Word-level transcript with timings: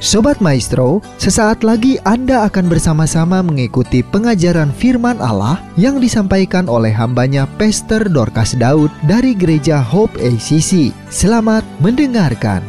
Sobat 0.00 0.40
Maestro, 0.40 1.04
sesaat 1.20 1.60
lagi 1.60 2.00
Anda 2.08 2.48
akan 2.48 2.72
bersama-sama 2.72 3.44
mengikuti 3.44 4.00
pengajaran 4.00 4.72
firman 4.72 5.20
Allah 5.20 5.60
yang 5.76 6.00
disampaikan 6.00 6.72
oleh 6.72 6.88
hambanya 6.88 7.44
Pastor 7.60 8.08
Dorcas 8.08 8.56
Daud 8.56 8.88
dari 9.04 9.36
Gereja 9.36 9.76
Hope 9.84 10.16
ACC. 10.16 10.96
Selamat 11.12 11.68
mendengarkan. 11.84 12.64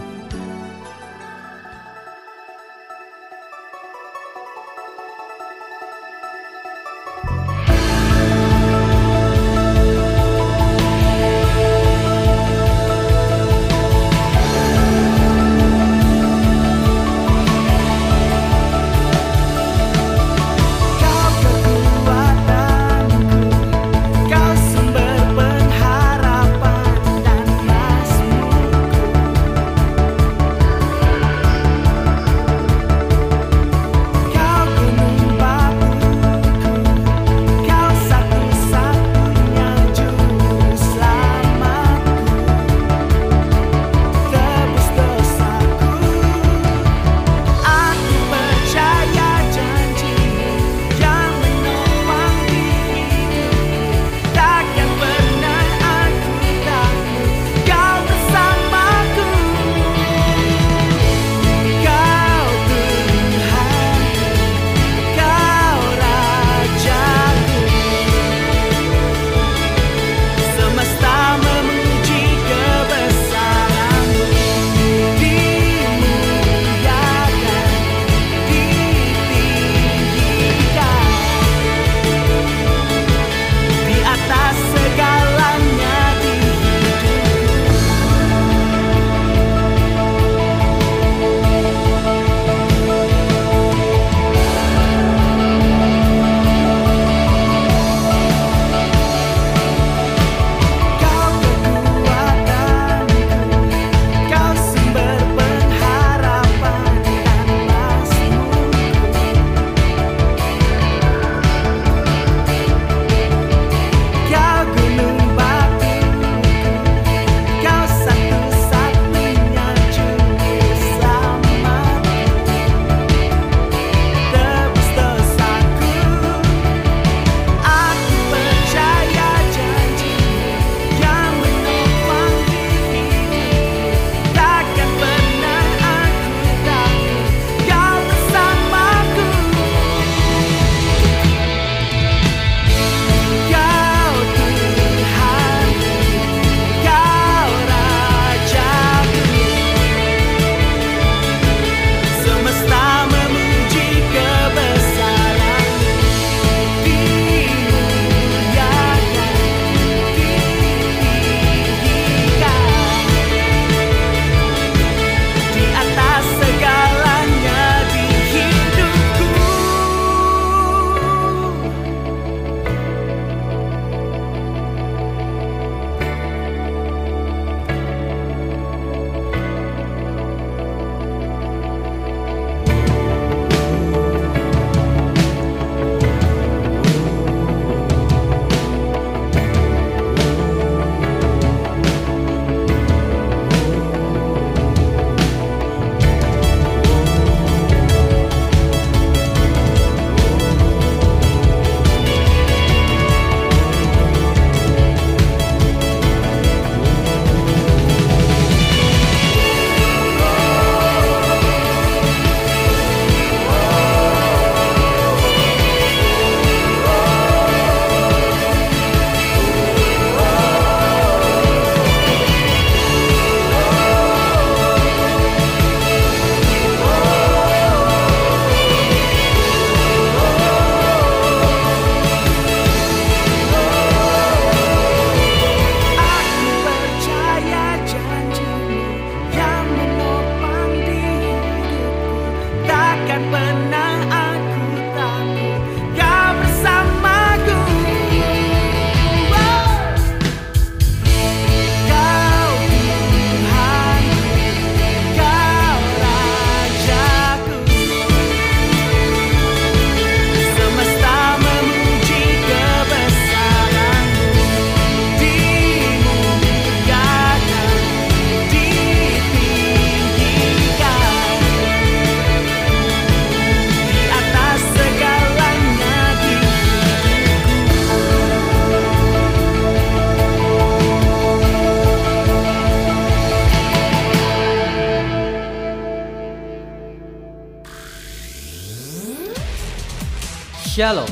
Shalom. 290.82 291.06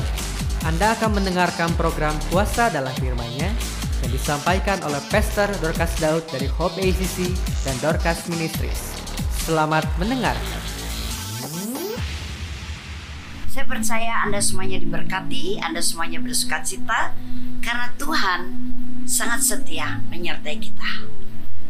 Anda 0.66 0.98
akan 0.98 1.22
mendengarkan 1.22 1.70
program 1.78 2.18
Puasa 2.26 2.74
dalam 2.74 2.90
firman-Nya 2.98 3.54
yang 4.02 4.10
disampaikan 4.10 4.82
oleh 4.82 4.98
Pastor 5.14 5.46
Dorcas 5.62 5.94
Daud 6.02 6.26
dari 6.26 6.50
Hope 6.50 6.74
ACC 6.82 7.30
dan 7.62 7.78
Dorcas 7.78 8.26
Ministries. 8.26 8.98
Selamat 9.30 9.86
mendengarkan. 9.94 10.58
Saya 13.46 13.62
percaya 13.62 14.26
Anda 14.26 14.42
semuanya 14.42 14.82
diberkati, 14.82 15.62
Anda 15.62 15.78
semuanya 15.78 16.18
bersuka 16.18 16.66
cita 16.66 17.14
karena 17.62 17.94
Tuhan 17.94 18.40
sangat 19.06 19.54
setia 19.54 20.02
menyertai 20.10 20.58
kita. 20.58 21.06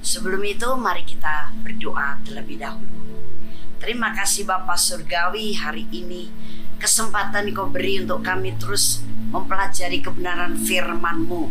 Sebelum 0.00 0.40
itu 0.48 0.72
mari 0.72 1.04
kita 1.04 1.52
berdoa 1.60 2.16
terlebih 2.24 2.64
dahulu. 2.64 2.96
Terima 3.76 4.16
kasih 4.16 4.48
Bapak 4.48 4.80
Surgawi 4.80 5.52
hari 5.52 5.84
ini 5.92 6.32
kesempatan 6.80 7.52
kau 7.52 7.68
beri 7.68 8.00
untuk 8.00 8.24
kami 8.24 8.56
terus 8.56 9.04
mempelajari 9.30 10.00
kebenaran 10.00 10.56
firman-Mu. 10.56 11.42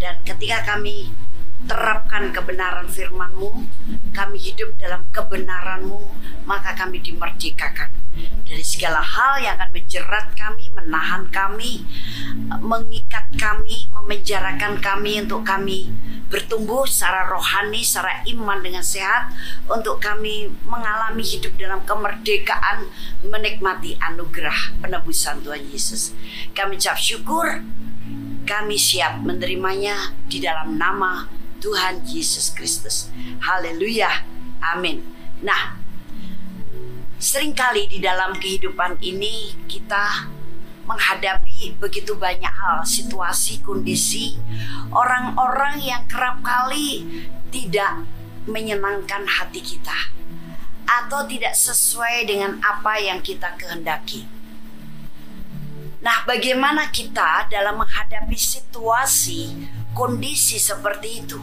Dan 0.00 0.18
ketika 0.24 0.74
kami 0.74 1.12
terapkan 2.12 2.28
kebenaran 2.28 2.88
firman-Mu, 2.92 3.64
kami 4.12 4.36
hidup 4.36 4.76
dalam 4.76 5.00
kebenaran-Mu, 5.16 6.12
maka 6.44 6.76
kami 6.76 7.00
dimerdekakan 7.00 7.88
dari 8.44 8.60
segala 8.60 9.00
hal 9.00 9.40
yang 9.40 9.56
akan 9.56 9.72
menjerat 9.72 10.36
kami, 10.36 10.68
menahan 10.76 11.24
kami, 11.32 11.88
mengikat 12.60 13.32
kami, 13.40 13.88
memenjarakan 13.96 14.76
kami 14.84 15.24
untuk 15.24 15.40
kami 15.40 15.88
bertumbuh 16.28 16.84
secara 16.84 17.32
rohani, 17.32 17.80
secara 17.80 18.20
iman 18.28 18.60
dengan 18.60 18.84
sehat 18.84 19.32
untuk 19.72 19.96
kami 19.96 20.52
mengalami 20.68 21.24
hidup 21.24 21.56
dalam 21.56 21.80
kemerdekaan 21.88 22.92
menikmati 23.24 23.96
anugerah 23.96 24.84
penebusan 24.84 25.40
Tuhan 25.40 25.64
Yesus. 25.72 26.12
Kami 26.52 26.76
ucap 26.76 27.00
syukur, 27.00 27.64
kami 28.44 28.76
siap 28.76 29.24
menerimanya 29.24 30.12
di 30.28 30.44
dalam 30.44 30.76
nama 30.76 31.40
Tuhan 31.62 32.02
Yesus 32.02 32.50
Kristus. 32.50 33.06
Haleluya. 33.38 34.26
Amin. 34.58 35.06
Nah, 35.38 35.78
sering 37.22 37.54
kali 37.54 37.86
di 37.86 38.02
dalam 38.02 38.34
kehidupan 38.34 38.98
ini 38.98 39.54
kita 39.70 40.26
menghadapi 40.82 41.78
begitu 41.78 42.18
banyak 42.18 42.50
hal, 42.50 42.82
situasi, 42.82 43.62
kondisi, 43.62 44.34
orang-orang 44.90 45.78
yang 45.78 46.02
kerap 46.10 46.42
kali 46.42 47.06
tidak 47.54 48.02
menyenangkan 48.50 49.22
hati 49.22 49.62
kita 49.62 50.10
atau 50.82 51.22
tidak 51.30 51.54
sesuai 51.54 52.26
dengan 52.26 52.58
apa 52.58 52.98
yang 52.98 53.22
kita 53.22 53.54
kehendaki. 53.54 54.26
Nah, 56.02 56.26
bagaimana 56.26 56.90
kita 56.90 57.46
dalam 57.46 57.78
menghadapi 57.78 58.34
situasi, 58.34 59.54
kondisi 59.92 60.56
seperti 60.60 61.08
itu? 61.24 61.40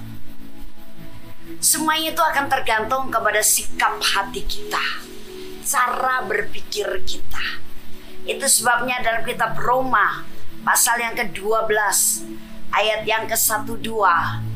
Semuanya 1.58 2.14
itu 2.14 2.22
akan 2.22 2.46
tergantung 2.46 3.10
kepada 3.10 3.42
sikap 3.42 3.98
hati 3.98 4.46
kita, 4.46 4.86
cara 5.66 6.22
berpikir 6.26 7.02
kita. 7.06 7.62
Itu 8.30 8.46
sebabnya 8.46 9.02
dalam 9.02 9.26
kitab 9.26 9.58
Roma 9.58 10.28
pasal 10.62 11.02
yang 11.02 11.18
ke-12 11.18 11.74
ayat 12.70 13.02
yang 13.08 13.26
ke-1 13.26 13.66
2 13.66 14.50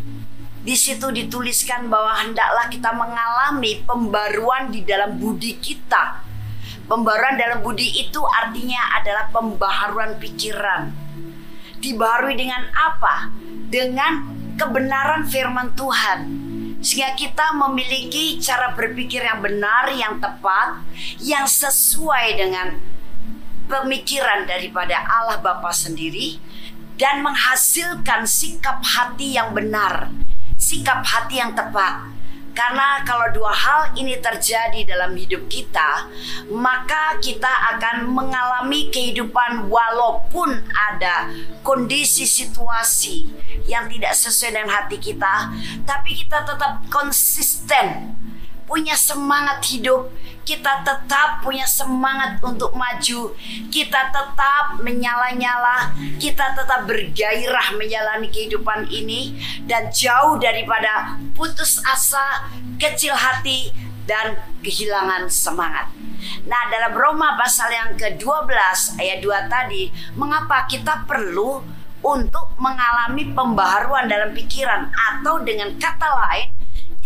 di 0.63 0.79
situ 0.79 1.11
dituliskan 1.11 1.91
bahwa 1.91 2.15
hendaklah 2.23 2.71
kita 2.71 2.95
mengalami 2.95 3.83
pembaruan 3.83 4.71
di 4.71 4.87
dalam 4.87 5.19
budi 5.19 5.59
kita. 5.59 6.23
Pembaruan 6.87 7.35
dalam 7.35 7.59
budi 7.59 7.83
itu 7.99 8.23
artinya 8.23 8.95
adalah 8.95 9.27
pembaharuan 9.27 10.15
pikiran. 10.23 11.02
Dibaharui 11.83 12.39
dengan 12.39 12.63
apa? 12.71 13.27
Dengan 13.67 14.23
kebenaran 14.55 15.27
firman 15.27 15.75
Tuhan. 15.75 16.19
Sehingga 16.79 17.11
kita 17.15 17.55
memiliki 17.59 18.39
cara 18.39 18.71
berpikir 18.71 19.23
yang 19.23 19.43
benar, 19.43 19.91
yang 19.91 20.19
tepat, 20.23 20.79
yang 21.19 21.43
sesuai 21.43 22.39
dengan 22.39 22.79
pemikiran 23.67 24.47
daripada 24.47 24.99
Allah 25.07 25.39
Bapa 25.39 25.71
sendiri 25.71 26.39
dan 26.99 27.23
menghasilkan 27.23 28.27
sikap 28.27 28.83
hati 28.83 29.35
yang 29.35 29.55
benar, 29.55 30.11
sikap 30.59 31.03
hati 31.03 31.39
yang 31.39 31.55
tepat. 31.55 32.07
Karena 32.53 33.01
kalau 33.01 33.33
dua 33.33 33.49
hal 33.49 33.81
ini 33.97 34.21
terjadi 34.21 34.85
dalam 34.85 35.17
hidup 35.17 35.49
kita, 35.49 36.05
maka 36.53 37.17
kita 37.17 37.49
akan 37.75 38.13
mengalami 38.13 38.93
kehidupan 38.93 39.67
walaupun 39.73 40.61
ada 40.71 41.33
kondisi 41.65 42.29
situasi 42.29 43.25
yang 43.65 43.89
tidak 43.89 44.13
sesuai 44.13 44.53
dengan 44.53 44.69
hati 44.69 45.01
kita, 45.01 45.49
tapi 45.81 46.13
kita 46.13 46.45
tetap 46.45 46.85
konsisten 46.93 48.13
punya 48.69 48.95
semangat 48.95 49.59
hidup, 49.69 50.13
kita 50.43 50.83
tetap 50.83 51.39
punya 51.39 51.63
semangat 51.63 52.39
untuk 52.43 52.75
maju, 52.75 53.35
kita 53.71 54.11
tetap 54.11 54.79
menyala-nyala, 54.83 55.95
kita 56.19 56.51
tetap 56.55 56.83
bergairah 56.87 57.75
menjalani 57.79 58.27
kehidupan 58.27 58.87
ini. 58.91 59.35
Dan 59.63 59.89
jauh 59.89 60.35
daripada 60.37 61.15
putus 61.35 61.79
asa, 61.87 62.51
kecil 62.75 63.15
hati 63.15 63.71
dan 64.03 64.35
kehilangan 64.59 65.31
semangat. 65.31 65.87
Nah, 66.47 66.71
dalam 66.71 66.95
Roma 66.95 67.35
pasal 67.35 67.71
yang 67.71 67.91
ke-12 67.99 68.99
ayat 68.99 69.19
2 69.19 69.51
tadi, 69.51 69.91
mengapa 70.15 70.67
kita 70.67 71.03
perlu 71.03 71.59
untuk 72.03 72.51
mengalami 72.59 73.31
pembaharuan 73.31 74.11
dalam 74.11 74.35
pikiran 74.35 74.91
atau 74.91 75.39
dengan 75.39 75.71
kata 75.79 76.09
lain 76.27 76.62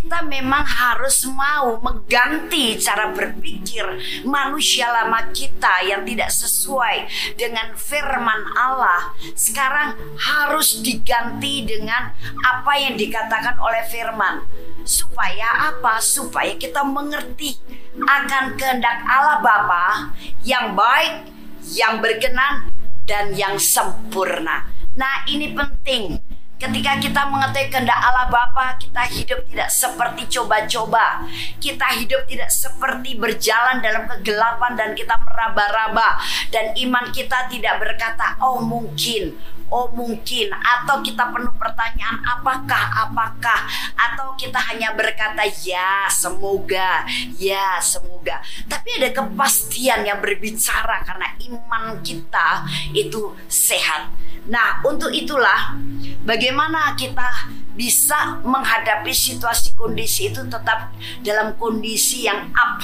kita 0.08 0.24
memang 0.24 0.64
harus 0.64 1.28
mau 1.28 1.84
mengganti 1.84 2.80
cara 2.80 3.12
berpikir 3.12 3.84
manusia 4.24 4.88
lama 4.88 5.36
kita 5.36 5.84
yang 5.84 6.08
tidak 6.08 6.32
sesuai 6.32 7.12
dengan 7.36 7.76
firman 7.76 8.40
Allah. 8.56 9.12
Sekarang 9.36 10.00
harus 10.16 10.80
diganti 10.80 11.68
dengan 11.68 12.16
apa 12.40 12.74
yang 12.80 12.96
dikatakan 12.96 13.60
oleh 13.60 13.84
firman. 13.92 14.48
Supaya 14.88 15.76
apa? 15.76 16.00
Supaya 16.00 16.56
kita 16.56 16.88
mengerti 16.88 17.60
akan 18.00 18.56
kehendak 18.56 19.04
Allah 19.12 19.44
Bapa 19.44 20.16
yang 20.48 20.72
baik, 20.72 21.28
yang 21.76 22.00
berkenan, 22.00 22.72
dan 23.04 23.36
yang 23.36 23.60
sempurna. 23.60 24.72
Nah, 24.96 25.28
ini 25.28 25.52
penting 25.52 26.37
Ketika 26.58 26.98
kita 26.98 27.22
mengetahui 27.30 27.70
kehendak 27.70 28.02
Allah 28.02 28.34
Bapa, 28.34 28.82
kita 28.82 29.06
hidup 29.06 29.46
tidak 29.46 29.70
seperti 29.70 30.26
coba-coba. 30.26 31.22
Kita 31.62 31.86
hidup 32.02 32.26
tidak 32.26 32.50
seperti 32.50 33.14
berjalan 33.14 33.78
dalam 33.78 34.10
kegelapan 34.10 34.74
dan 34.74 34.90
kita 34.98 35.22
meraba-raba 35.22 36.18
dan 36.50 36.74
iman 36.74 37.14
kita 37.14 37.46
tidak 37.46 37.78
berkata, 37.78 38.42
"Oh, 38.42 38.58
mungkin." 38.66 39.38
Oh 39.68 39.92
mungkin 39.92 40.48
atau 40.56 41.04
kita 41.04 41.28
penuh 41.28 41.52
pertanyaan 41.60 42.24
apakah 42.24 43.04
apakah 43.04 43.68
atau 44.00 44.32
kita 44.40 44.56
hanya 44.72 44.96
berkata 44.96 45.44
ya 45.60 46.08
semoga 46.08 47.04
ya 47.36 47.76
semoga 47.84 48.40
tapi 48.72 48.96
ada 48.96 49.12
kepastian 49.12 50.08
yang 50.08 50.24
berbicara 50.24 51.04
karena 51.04 51.36
iman 51.52 52.00
kita 52.00 52.64
itu 52.96 53.36
sehat 53.52 54.08
Nah, 54.48 54.80
untuk 54.88 55.12
itulah 55.12 55.76
bagaimana 56.24 56.96
kita 56.96 57.52
bisa 57.76 58.40
menghadapi 58.42 59.12
situasi 59.12 59.76
kondisi 59.76 60.32
itu 60.32 60.42
tetap 60.48 60.96
dalam 61.22 61.54
kondisi 61.60 62.26
yang 62.26 62.50
up, 62.56 62.80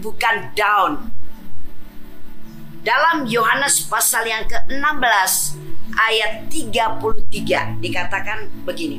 bukan 0.00 0.50
down. 0.56 1.12
Dalam 2.82 3.30
Yohanes 3.30 3.86
pasal 3.86 4.26
yang 4.26 4.42
ke-16 4.50 5.32
ayat 5.94 6.50
33 6.50 7.78
dikatakan 7.78 8.50
begini. 8.66 8.98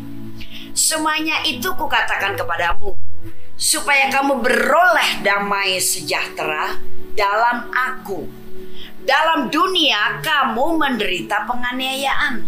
Semuanya 0.71 1.43
itu 1.43 1.67
kukatakan 1.75 2.39
kepadamu 2.39 2.95
supaya 3.59 4.07
kamu 4.07 4.39
beroleh 4.39 5.21
damai 5.21 5.77
sejahtera 5.77 6.79
dalam 7.13 7.69
aku 7.75 8.42
dalam 9.03 9.51
dunia 9.51 10.19
kamu 10.23 10.79
menderita 10.79 11.43
penganiayaan. 11.47 12.43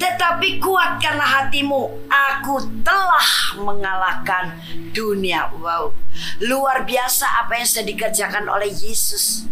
Tetapi 0.00 0.62
kuatkanlah 0.62 1.28
hatimu, 1.44 2.08
aku 2.08 2.56
telah 2.80 3.28
mengalahkan 3.60 4.56
dunia. 4.96 5.52
Wow, 5.60 5.92
luar 6.40 6.88
biasa 6.88 7.44
apa 7.44 7.60
yang 7.60 7.68
sudah 7.68 7.84
dikerjakan 7.84 8.48
oleh 8.48 8.72
Yesus. 8.72 9.44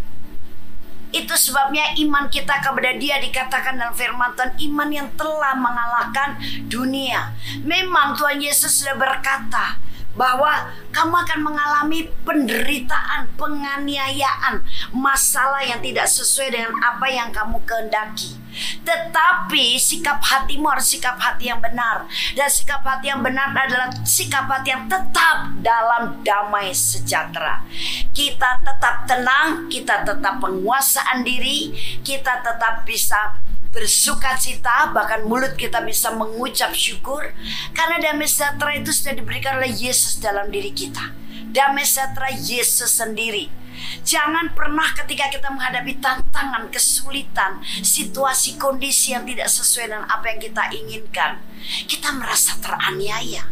Itu 1.12 1.36
sebabnya 1.36 1.96
iman 2.00 2.28
kita 2.32 2.60
kepada 2.64 2.96
dia 2.96 3.20
dikatakan 3.20 3.76
dalam 3.76 3.92
firman 3.92 4.32
Tuhan 4.36 4.52
iman 4.56 4.88
yang 4.88 5.08
telah 5.20 5.54
mengalahkan 5.56 6.40
dunia. 6.68 7.32
Memang 7.64 8.16
Tuhan 8.16 8.40
Yesus 8.40 8.84
sudah 8.84 8.96
berkata 8.96 9.80
bahwa 10.16 10.72
kamu 10.90 11.12
akan 11.12 11.40
mengalami 11.44 12.08
penderitaan, 12.24 13.28
penganiayaan, 13.36 14.64
masalah 14.96 15.60
yang 15.60 15.78
tidak 15.84 16.08
sesuai 16.08 16.56
dengan 16.56 16.72
apa 16.80 17.06
yang 17.12 17.28
kamu 17.28 17.60
kehendaki. 17.68 18.40
Tetapi 18.56 19.76
sikap 19.76 20.24
hatimu 20.24 20.72
harus 20.72 20.88
sikap 20.96 21.20
hati 21.20 21.52
yang 21.52 21.60
benar. 21.60 22.08
Dan 22.32 22.48
sikap 22.48 22.80
hati 22.80 23.12
yang 23.12 23.20
benar 23.20 23.52
adalah 23.52 23.92
sikap 24.08 24.48
hati 24.48 24.72
yang 24.72 24.88
tetap 24.88 25.52
dalam 25.60 26.24
damai 26.24 26.72
sejahtera. 26.72 27.60
Kita 28.16 28.64
tetap 28.64 29.04
tenang, 29.04 29.68
kita 29.68 30.08
tetap 30.08 30.40
penguasaan 30.40 31.20
diri, 31.20 31.76
kita 32.00 32.40
tetap 32.40 32.88
bisa 32.88 33.36
bersuka 33.76 34.32
cita, 34.40 34.88
bahkan 34.96 35.28
mulut 35.28 35.52
kita 35.52 35.84
bisa 35.84 36.08
mengucap 36.16 36.72
syukur 36.72 37.36
karena 37.76 38.00
damai 38.00 38.24
sejahtera 38.24 38.72
itu 38.80 38.88
sudah 38.88 39.12
diberikan 39.12 39.60
oleh 39.60 39.68
Yesus 39.68 40.16
dalam 40.16 40.48
diri 40.48 40.72
kita. 40.72 41.12
Damai 41.52 41.84
sejahtera 41.84 42.32
Yesus 42.32 42.96
sendiri. 42.96 43.52
Jangan 44.00 44.56
pernah 44.56 44.88
ketika 44.96 45.28
kita 45.28 45.52
menghadapi 45.52 46.00
tantangan, 46.00 46.72
kesulitan, 46.72 47.60
situasi, 47.84 48.56
kondisi 48.56 49.12
yang 49.12 49.28
tidak 49.28 49.52
sesuai 49.52 49.92
dengan 49.92 50.08
apa 50.08 50.32
yang 50.32 50.40
kita 50.40 50.62
inginkan, 50.72 51.44
kita 51.84 52.08
merasa 52.16 52.56
teraniaya, 52.64 53.44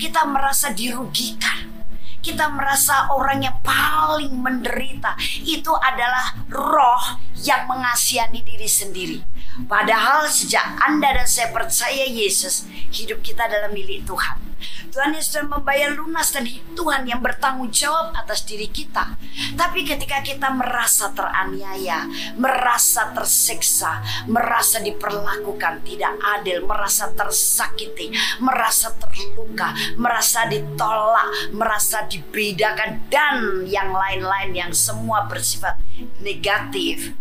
kita 0.00 0.24
merasa 0.24 0.72
dirugikan, 0.72 1.84
kita 2.24 2.48
merasa 2.48 3.12
orang 3.12 3.44
yang 3.44 3.60
paling 3.60 4.32
menderita 4.32 5.12
itu 5.44 5.70
adalah 5.76 6.40
roh 6.48 7.20
yang 7.44 7.68
mengasihani 7.68 8.40
diri 8.40 8.66
sendiri. 8.66 9.35
Padahal 9.64 10.28
sejak 10.28 10.76
Anda 10.84 11.16
dan 11.16 11.24
saya 11.24 11.48
percaya 11.48 12.04
Yesus, 12.04 12.68
hidup 12.92 13.24
kita 13.24 13.48
adalah 13.48 13.72
milik 13.72 14.04
Tuhan. 14.04 14.46
Tuhan 14.92 15.12
yang 15.12 15.24
sudah 15.24 15.44
membayar 15.44 15.92
lunas 15.92 16.32
dan 16.32 16.48
Tuhan 16.48 17.04
yang 17.04 17.20
bertanggung 17.20 17.68
jawab 17.68 18.16
atas 18.16 18.48
diri 18.48 18.68
kita. 18.72 19.16
Tapi 19.52 19.84
ketika 19.84 20.24
kita 20.24 20.48
merasa 20.48 21.12
teraniaya, 21.12 22.08
merasa 22.40 23.12
tersiksa, 23.12 24.00
merasa 24.24 24.80
diperlakukan 24.80 25.84
tidak 25.84 26.16
adil, 26.40 26.64
merasa 26.64 27.12
tersakiti, 27.12 28.08
merasa 28.40 28.96
terluka, 28.96 29.76
merasa 30.00 30.48
ditolak, 30.48 31.52
merasa 31.52 32.08
dibedakan 32.08 33.04
dan 33.12 33.68
yang 33.68 33.92
lain-lain 33.92 34.56
yang 34.56 34.72
semua 34.72 35.28
bersifat 35.28 35.76
negatif. 36.24 37.12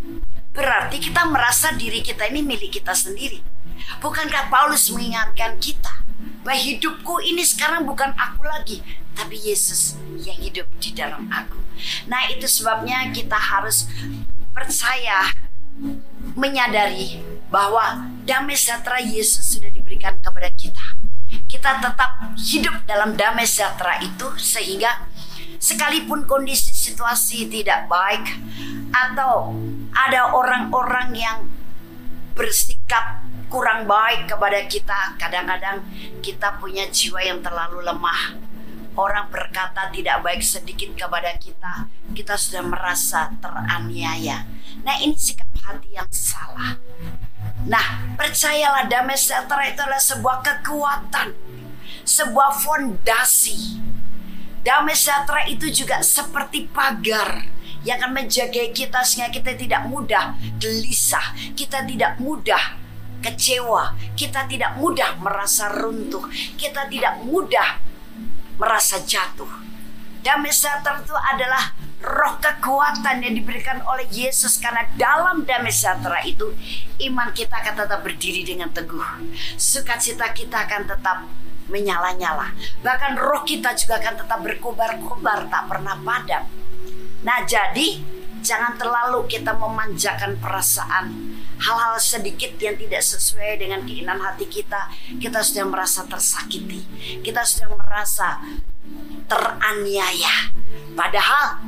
Berarti 0.56 0.98
kita 1.04 1.28
merasa 1.28 1.76
diri 1.76 2.00
kita 2.00 2.32
ini 2.32 2.40
milik 2.40 2.80
kita 2.80 2.96
sendiri. 2.96 3.44
Bukankah 4.00 4.48
Paulus 4.48 4.88
mengingatkan 4.90 5.60
kita 5.60 5.92
bahwa 6.48 6.58
hidupku 6.58 7.20
ini 7.28 7.44
sekarang 7.44 7.84
bukan 7.84 8.16
aku 8.16 8.48
lagi, 8.48 8.80
tapi 9.12 9.36
Yesus 9.36 10.00
yang 10.24 10.40
hidup 10.40 10.66
di 10.80 10.96
dalam 10.96 11.28
aku. 11.28 11.60
Nah, 12.08 12.32
itu 12.32 12.48
sebabnya 12.48 13.12
kita 13.12 13.36
harus 13.36 13.92
percaya 14.56 15.28
menyadari 16.40 17.20
bahwa 17.52 18.08
damai 18.24 18.56
sejahtera 18.56 19.04
Yesus 19.04 19.60
sudah 19.60 19.68
diberikan 19.70 20.16
kepada 20.24 20.48
kita. 20.56 20.96
Kita 21.52 21.84
tetap 21.84 22.32
hidup 22.40 22.88
dalam 22.88 23.20
damai 23.20 23.44
sejahtera 23.44 24.00
itu 24.00 24.28
sehingga 24.40 25.04
sekalipun 25.60 26.28
kondisi 26.28 26.72
situasi 26.72 27.48
tidak 27.48 27.88
baik 27.90 28.26
atau 28.92 29.56
ada 29.96 30.36
orang-orang 30.36 31.10
yang 31.16 31.38
bersikap 32.36 33.24
kurang 33.48 33.88
baik 33.88 34.28
kepada 34.28 34.60
kita. 34.68 35.16
Kadang-kadang 35.16 35.86
kita 36.20 36.60
punya 36.60 36.88
jiwa 36.92 37.24
yang 37.24 37.40
terlalu 37.40 37.86
lemah. 37.86 38.36
Orang 38.96 39.28
berkata 39.28 39.92
tidak 39.92 40.24
baik 40.24 40.40
sedikit 40.40 40.96
kepada 40.96 41.36
kita, 41.36 41.92
kita 42.16 42.40
sudah 42.40 42.64
merasa 42.64 43.28
teraniaya. 43.44 44.48
Nah, 44.88 44.96
ini 45.04 45.20
sikap 45.20 45.52
hati 45.52 46.00
yang 46.00 46.08
salah. 46.08 46.80
Nah, 47.68 48.16
percayalah 48.16 48.88
damai 48.88 49.20
sejahtera 49.20 49.68
itu 49.68 49.84
adalah 49.84 50.00
sebuah 50.00 50.38
kekuatan, 50.40 51.28
sebuah 52.08 52.56
fondasi. 52.56 53.84
Damai 54.66 54.98
sejahtera 54.98 55.46
itu 55.46 55.70
juga 55.70 56.02
seperti 56.02 56.66
pagar 56.74 57.46
yang 57.86 58.02
akan 58.02 58.18
menjaga 58.18 58.66
kita 58.74 59.06
sehingga 59.06 59.30
kita 59.30 59.54
tidak 59.54 59.86
mudah 59.86 60.34
gelisah, 60.58 61.38
kita 61.54 61.86
tidak 61.86 62.18
mudah 62.18 62.74
kecewa, 63.22 63.94
kita 64.18 64.50
tidak 64.50 64.74
mudah 64.82 65.22
merasa 65.22 65.70
runtuh, 65.70 66.26
kita 66.58 66.90
tidak 66.90 67.22
mudah 67.22 67.78
merasa 68.58 69.06
jatuh. 69.06 69.62
Damai 70.26 70.50
sejahtera 70.50 70.98
itu 70.98 71.14
adalah 71.14 71.78
roh 72.02 72.42
kekuatan 72.42 73.22
yang 73.22 73.38
diberikan 73.38 73.86
oleh 73.86 74.10
Yesus 74.10 74.58
karena 74.58 74.90
dalam 74.98 75.46
damai 75.46 75.70
sejahtera 75.70 76.26
itu 76.26 76.58
iman 77.06 77.30
kita 77.38 77.62
akan 77.62 77.86
tetap 77.86 78.02
berdiri 78.02 78.42
dengan 78.42 78.74
teguh. 78.74 79.30
Sukacita 79.62 80.34
kita 80.34 80.66
akan 80.66 80.90
tetap 80.90 81.18
menyala-nyala. 81.70 82.54
Bahkan 82.82 83.18
roh 83.18 83.42
kita 83.42 83.74
juga 83.74 83.98
akan 84.02 84.14
tetap 84.22 84.40
berkobar-kobar 84.42 85.50
tak 85.50 85.64
pernah 85.70 85.98
padam. 86.02 86.46
Nah, 87.26 87.42
jadi 87.46 88.02
jangan 88.46 88.78
terlalu 88.78 89.26
kita 89.26 89.58
memanjakan 89.58 90.38
perasaan 90.38 91.36
hal-hal 91.58 91.98
sedikit 91.98 92.54
yang 92.62 92.76
tidak 92.78 93.02
sesuai 93.02 93.58
dengan 93.58 93.82
keinginan 93.88 94.22
hati 94.22 94.46
kita, 94.46 94.92
kita 95.18 95.42
sudah 95.42 95.66
merasa 95.66 96.06
tersakiti, 96.06 96.84
kita 97.24 97.42
sudah 97.42 97.74
merasa 97.74 98.44
teraniaya. 99.26 100.54
Padahal 100.94 101.64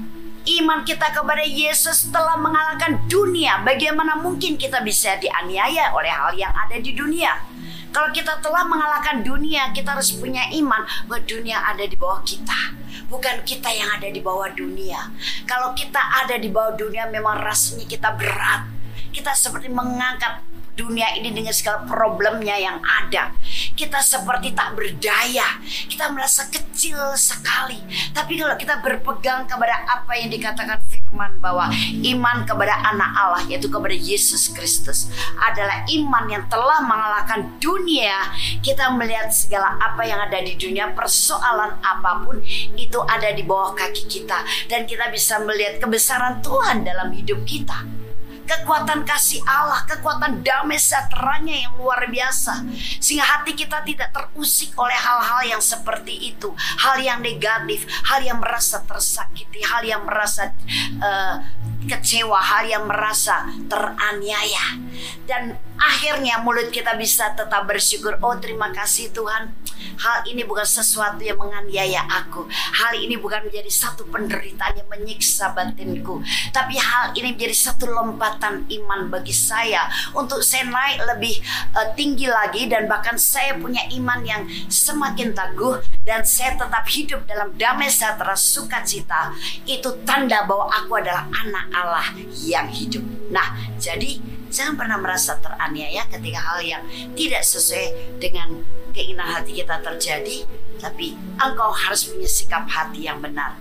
iman 0.48 0.80
kita 0.86 1.12
kepada 1.12 1.44
Yesus 1.44 2.13
telah 2.13 2.38
mengalahkan 2.39 3.04
dunia. 3.10 3.63
Bagaimana 3.66 4.20
mungkin 4.20 4.56
kita 4.56 4.80
bisa 4.86 5.18
dianiaya 5.20 5.92
oleh 5.92 6.12
hal 6.12 6.32
yang 6.38 6.54
ada 6.54 6.77
di 6.77 6.94
dunia? 6.94 7.56
Kalau 7.91 8.10
kita 8.13 8.38
telah 8.44 8.63
mengalahkan 8.67 9.25
dunia, 9.25 9.72
kita 9.74 9.98
harus 9.98 10.13
punya 10.15 10.46
iman 10.53 10.86
bahwa 11.10 11.22
dunia 11.25 11.58
ada 11.63 11.84
di 11.84 11.96
bawah 11.98 12.22
kita. 12.22 12.75
Bukan 13.08 13.48
kita 13.48 13.72
yang 13.72 13.88
ada 13.98 14.12
di 14.12 14.20
bawah 14.20 14.51
dunia. 14.51 15.12
Kalau 15.48 15.72
kita 15.72 16.00
ada 16.24 16.36
di 16.36 16.51
bawah 16.51 16.75
dunia, 16.75 17.08
memang 17.08 17.39
rasanya 17.39 17.88
kita 17.88 18.12
berat 18.15 18.77
kita 19.17 19.34
seperti 19.34 19.74
mengangkat 19.74 20.46
dunia 20.77 21.10
ini 21.17 21.34
dengan 21.34 21.51
segala 21.51 21.84
problemnya 21.89 22.53
yang 22.55 22.77
ada. 22.86 23.34
Kita 23.74 23.98
seperti 24.00 24.53
tak 24.53 24.77
berdaya, 24.77 25.57
kita 25.89 26.13
merasa 26.13 26.46
kecil 26.48 27.17
sekali. 27.17 27.81
Tapi 28.13 28.38
kalau 28.38 28.53
kita 28.53 28.79
berpegang 28.86 29.50
kepada 29.50 29.81
apa 29.89 30.13
yang 30.13 30.29
dikatakan 30.29 30.77
firman 30.86 31.41
bahwa 31.41 31.74
iman 32.05 32.46
kepada 32.46 32.77
anak 32.93 33.12
Allah 33.17 33.41
yaitu 33.50 33.67
kepada 33.67 33.98
Yesus 33.98 34.53
Kristus 34.53 35.10
adalah 35.41 35.81
iman 35.89 36.25
yang 36.29 36.46
telah 36.46 36.86
mengalahkan 36.86 37.57
dunia. 37.57 38.29
Kita 38.62 38.93
melihat 38.93 39.34
segala 39.34 39.81
apa 39.81 40.05
yang 40.05 40.22
ada 40.22 40.38
di 40.46 40.53
dunia, 40.53 40.93
persoalan 40.93 41.81
apa 41.81 42.22
pun 42.22 42.38
itu 42.77 43.00
ada 43.10 43.34
di 43.34 43.41
bawah 43.41 43.74
kaki 43.74 44.05
kita 44.05 44.46
dan 44.69 44.86
kita 44.86 45.10
bisa 45.10 45.41
melihat 45.41 45.81
kebesaran 45.81 46.39
Tuhan 46.46 46.86
dalam 46.86 47.10
hidup 47.10 47.41
kita 47.43 48.06
kekuatan 48.48 49.04
kasih 49.04 49.44
Allah, 49.44 49.84
kekuatan 49.84 50.42
damai 50.42 50.80
sejahteranya 50.80 51.68
yang 51.68 51.74
luar 51.77 52.08
biasa. 52.08 52.63
Sehingga 53.04 53.27
hati 53.27 53.54
kita 53.54 53.84
tidak 53.84 54.10
terusik 54.16 54.72
oleh 54.80 54.96
hal-hal 54.96 55.58
yang 55.58 55.62
seperti 55.62 56.34
itu. 56.34 56.56
Hal 56.80 56.98
yang 57.04 57.20
negatif, 57.20 57.84
hal 58.08 58.24
yang 58.24 58.39
merasa 58.39 58.82
tersakiti, 58.88 59.60
hal 59.68 59.84
yang 59.84 60.08
merasa 60.08 60.56
uh, 61.04 61.44
kecewa, 61.86 62.39
hal 62.39 62.63
yang 62.66 62.88
merasa 62.88 63.51
teraniaya. 63.68 64.80
Dan 65.27 65.60
akhirnya 65.75 66.39
mulut 66.42 66.72
kita 66.72 66.96
bisa 66.96 67.36
tetap 67.36 67.68
bersyukur. 67.68 68.16
Oh 68.24 68.39
terima 68.39 68.72
kasih 68.72 69.12
Tuhan 69.12 69.66
Hal 69.98 70.25
ini 70.29 70.46
bukan 70.46 70.65
sesuatu 70.65 71.22
yang 71.22 71.38
menganiaya 71.38 72.05
aku. 72.05 72.46
Hal 72.51 72.98
ini 72.98 73.17
bukan 73.17 73.48
menjadi 73.50 73.69
satu 73.69 74.05
penderitaan 74.07 74.77
yang 74.77 74.89
menyiksa 74.89 75.53
batinku. 75.53 76.22
Tapi 76.53 76.77
hal 76.77 77.17
ini 77.17 77.34
menjadi 77.34 77.55
satu 77.55 77.89
lompatan 77.89 78.67
iman 78.67 79.10
bagi 79.10 79.34
saya 79.34 79.89
untuk 80.13 80.41
saya 80.46 80.67
naik 80.67 81.01
lebih 81.15 81.36
uh, 81.74 81.89
tinggi 81.93 82.27
lagi 82.29 82.69
dan 82.69 82.86
bahkan 82.86 83.17
saya 83.17 83.57
punya 83.57 83.81
iman 83.98 84.22
yang 84.24 84.43
semakin 84.67 85.34
teguh 85.34 85.81
dan 86.05 86.24
saya 86.24 86.55
tetap 86.55 86.86
hidup 86.88 87.25
dalam 87.25 87.53
damai 87.57 87.89
sejahtera 87.89 88.36
sukacita. 88.38 89.34
Itu 89.65 90.01
tanda 90.05 90.46
bahwa 90.46 90.69
aku 90.72 91.01
adalah 91.01 91.25
anak 91.31 91.65
Allah 91.74 92.07
yang 92.46 92.69
hidup. 92.69 93.03
Nah, 93.27 93.55
jadi 93.75 94.19
jangan 94.48 94.79
pernah 94.79 94.98
merasa 95.00 95.36
teraniaya 95.38 96.07
ketika 96.07 96.39
hal 96.39 96.60
yang 96.63 96.84
tidak 97.13 97.43
sesuai 97.43 98.17
dengan 98.24 98.63
keinginan 98.98 99.30
hati 99.30 99.54
kita 99.54 99.77
terjadi, 99.86 100.50
tapi 100.82 101.13
engkau 101.38 101.70
harus 101.70 102.10
punya 102.10 102.25
sikap 102.25 102.66
hati 102.66 103.06
yang 103.06 103.22
benar. 103.22 103.54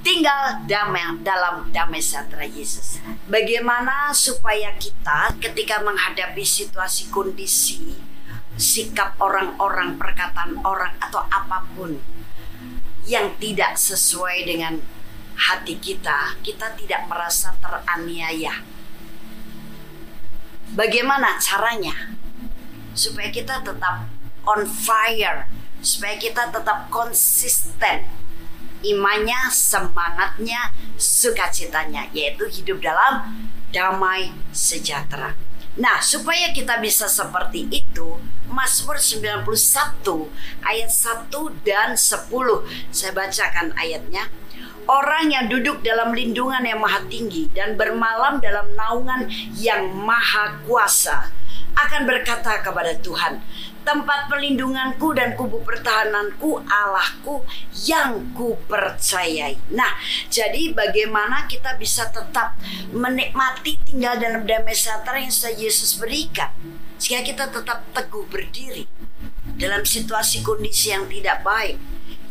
Tinggal 0.00 0.64
damai 0.64 1.20
dalam 1.20 1.68
damai 1.70 2.00
sejahtera 2.00 2.48
Yesus. 2.48 2.98
Bagaimana 3.28 4.10
supaya 4.16 4.72
kita 4.80 5.36
ketika 5.38 5.84
menghadapi 5.84 6.42
situasi 6.42 7.12
kondisi, 7.12 8.00
sikap 8.56 9.20
orang-orang, 9.20 10.00
perkataan 10.00 10.58
orang 10.64 10.96
atau 10.98 11.22
apa 11.28 11.68
pun 11.76 12.00
yang 13.06 13.30
tidak 13.38 13.78
sesuai 13.78 14.42
dengan 14.42 14.80
hati 15.38 15.78
kita, 15.78 16.34
kita 16.42 16.74
tidak 16.74 17.06
merasa 17.06 17.54
teraniaya. 17.62 18.62
Bagaimana 20.72 21.36
caranya? 21.38 22.16
Supaya 22.92 23.32
kita 23.32 23.64
tetap 23.64 24.11
on 24.48 24.66
fire, 24.66 25.46
supaya 25.82 26.14
kita 26.18 26.50
tetap 26.50 26.90
konsisten 26.90 28.06
imannya, 28.82 29.48
semangatnya, 29.50 30.74
sukacitanya, 30.98 32.10
yaitu 32.10 32.50
hidup 32.50 32.82
dalam 32.82 33.46
damai 33.70 34.34
sejahtera. 34.50 35.38
Nah, 35.78 36.04
supaya 36.04 36.52
kita 36.52 36.82
bisa 36.84 37.08
seperti 37.08 37.64
itu, 37.72 38.20
Mazmur 38.44 39.00
91 39.00 40.28
ayat 40.60 40.90
1 40.92 41.32
dan 41.64 41.96
10. 41.96 42.68
Saya 42.92 43.12
bacakan 43.16 43.72
ayatnya. 43.80 44.28
Orang 44.84 45.30
yang 45.30 45.46
duduk 45.46 45.80
dalam 45.80 46.12
lindungan 46.12 46.60
yang 46.66 46.82
maha 46.82 47.00
tinggi 47.06 47.48
dan 47.54 47.78
bermalam 47.78 48.42
dalam 48.42 48.66
naungan 48.74 49.30
yang 49.56 49.88
maha 49.94 50.58
kuasa 50.66 51.30
akan 51.72 52.04
berkata 52.04 52.60
kepada 52.60 52.92
Tuhan, 53.00 53.40
tempat 53.82 54.30
perlindunganku 54.30 55.10
dan 55.14 55.34
kubu 55.34 55.62
pertahananku 55.66 56.62
Allahku 56.66 57.42
yang 57.86 58.30
ku 58.34 58.54
percayai. 58.70 59.58
Nah, 59.74 59.98
jadi 60.30 60.70
bagaimana 60.70 61.50
kita 61.50 61.74
bisa 61.78 62.08
tetap 62.10 62.54
menikmati 62.94 63.78
tinggal 63.82 64.18
dalam 64.18 64.46
damai 64.46 64.74
sejahtera 64.74 65.18
yang 65.18 65.34
sudah 65.34 65.54
Yesus 65.58 65.98
berikan? 65.98 66.50
Sehingga 66.98 67.26
kita 67.26 67.44
tetap 67.50 67.82
teguh 67.90 68.26
berdiri 68.30 68.86
dalam 69.58 69.82
situasi 69.82 70.46
kondisi 70.46 70.94
yang 70.94 71.10
tidak 71.10 71.42
baik 71.42 71.76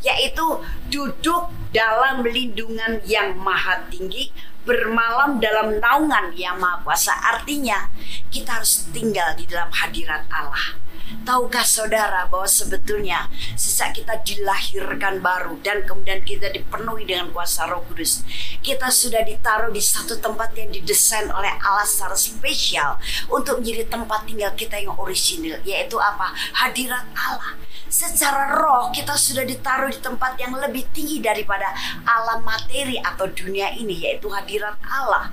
yaitu 0.01 0.41
duduk 0.89 1.53
dalam 1.70 2.25
lindungan 2.25 3.05
yang 3.05 3.38
maha 3.38 3.86
tinggi 3.93 4.34
bermalam 4.65 5.38
dalam 5.38 5.77
naungan 5.77 6.34
yang 6.34 6.58
maha 6.58 6.81
kuasa. 6.81 7.13
Artinya 7.22 7.86
kita 8.34 8.58
harus 8.58 8.89
tinggal 8.89 9.38
di 9.38 9.46
dalam 9.46 9.70
hadirat 9.70 10.25
Allah 10.34 10.81
Tahukah 11.22 11.62
saudara 11.62 12.25
bahwa 12.25 12.50
sebetulnya 12.50 13.30
sejak 13.53 14.01
kita 14.01 14.18
dilahirkan 14.25 15.22
baru 15.22 15.53
dan 15.62 15.86
kemudian 15.86 16.25
kita 16.25 16.50
dipenuhi 16.50 17.06
dengan 17.06 17.30
kuasa 17.30 17.70
roh 17.70 17.86
kudus. 17.86 18.25
Kita 18.65 18.89
sudah 18.89 19.22
ditaruh 19.22 19.70
di 19.70 19.77
satu 19.77 20.18
tempat 20.18 20.58
yang 20.58 20.74
didesain 20.74 21.30
oleh 21.30 21.53
Allah 21.62 21.86
secara 21.86 22.18
spesial 22.18 22.98
untuk 23.30 23.62
menjadi 23.62 23.86
tempat 23.86 24.25
tinggal 24.25 24.51
kita 24.58 24.82
yang 24.82 24.98
orisinil. 24.98 25.62
Yaitu 25.62 26.01
apa? 26.01 26.34
Hadirat 26.58 27.06
Allah 27.13 27.53
secara 27.91 28.56
roh 28.56 28.88
kita 28.96 29.20
sudah 29.20 29.44
ditaruh 29.44 29.91
di 29.91 30.00
tempat 30.00 30.39
yang 30.39 30.56
lebih 30.56 30.88
tinggi 30.96 31.20
daripada 31.20 31.75
alam 32.08 32.39
materi 32.39 32.96
atau 32.96 33.27
dunia 33.27 33.75
ini 33.75 34.08
yaitu 34.08 34.32
hadirat 34.32 34.80
Allah. 34.88 35.27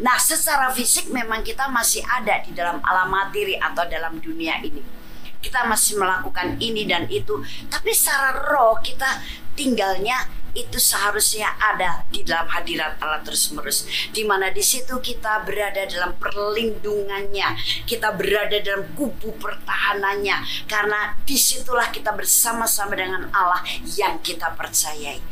Nah, 0.00 0.16
secara 0.16 0.72
fisik 0.72 1.12
memang 1.12 1.44
kita 1.44 1.68
masih 1.68 2.00
ada 2.08 2.40
di 2.40 2.56
dalam 2.56 2.80
alam 2.80 3.12
materi 3.12 3.60
atau 3.60 3.84
dalam 3.84 4.16
dunia 4.16 4.56
ini 4.64 4.99
kita 5.40 5.66
masih 5.66 5.96
melakukan 6.00 6.56
ini 6.60 6.84
dan 6.86 7.08
itu. 7.08 7.40
Tapi 7.68 7.90
secara 7.92 8.36
roh 8.52 8.78
kita 8.80 9.20
tinggalnya 9.56 10.40
itu 10.50 10.82
seharusnya 10.82 11.46
ada 11.62 12.02
di 12.10 12.26
dalam 12.26 12.50
hadirat 12.50 12.98
Allah 12.98 13.22
terus 13.22 13.54
menerus 13.54 13.86
di 14.10 14.26
mana 14.26 14.50
di 14.50 14.58
situ 14.58 14.98
kita 14.98 15.46
berada 15.46 15.86
dalam 15.86 16.14
perlindungannya. 16.18 17.54
Kita 17.86 18.14
berada 18.14 18.58
dalam 18.58 18.90
kubu 18.98 19.34
pertahanannya. 19.38 20.66
Karena 20.66 21.14
di 21.22 21.38
situlah 21.38 21.88
kita 21.94 22.14
bersama-sama 22.14 22.98
dengan 22.98 23.30
Allah 23.30 23.62
yang 23.94 24.18
kita 24.20 24.54
percayai. 24.58 25.22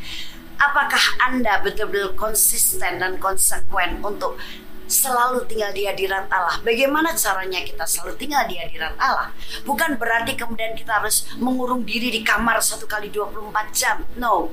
Apakah 0.59 1.23
anda 1.23 1.63
betul-betul 1.63 2.19
konsisten 2.19 2.99
dan 2.99 3.15
konsekuen 3.23 4.03
untuk 4.03 4.35
selalu 4.89 5.45
tinggal 5.45 5.71
di 5.71 5.85
hadirat 5.85 6.27
Allah. 6.33 6.59
Bagaimana 6.65 7.13
caranya 7.13 7.61
kita 7.61 7.85
selalu 7.85 8.17
tinggal 8.17 8.49
di 8.49 8.57
hadirat 8.57 8.97
Allah? 8.97 9.31
Bukan 9.63 10.01
berarti 10.01 10.35
kemudian 10.35 10.73
kita 10.75 10.99
harus 10.99 11.29
mengurung 11.37 11.85
diri 11.85 12.09
di 12.09 12.25
kamar 12.25 12.59
satu 12.65 12.89
kali 12.89 13.13
24 13.13 13.71
jam. 13.77 14.03
No. 14.17 14.51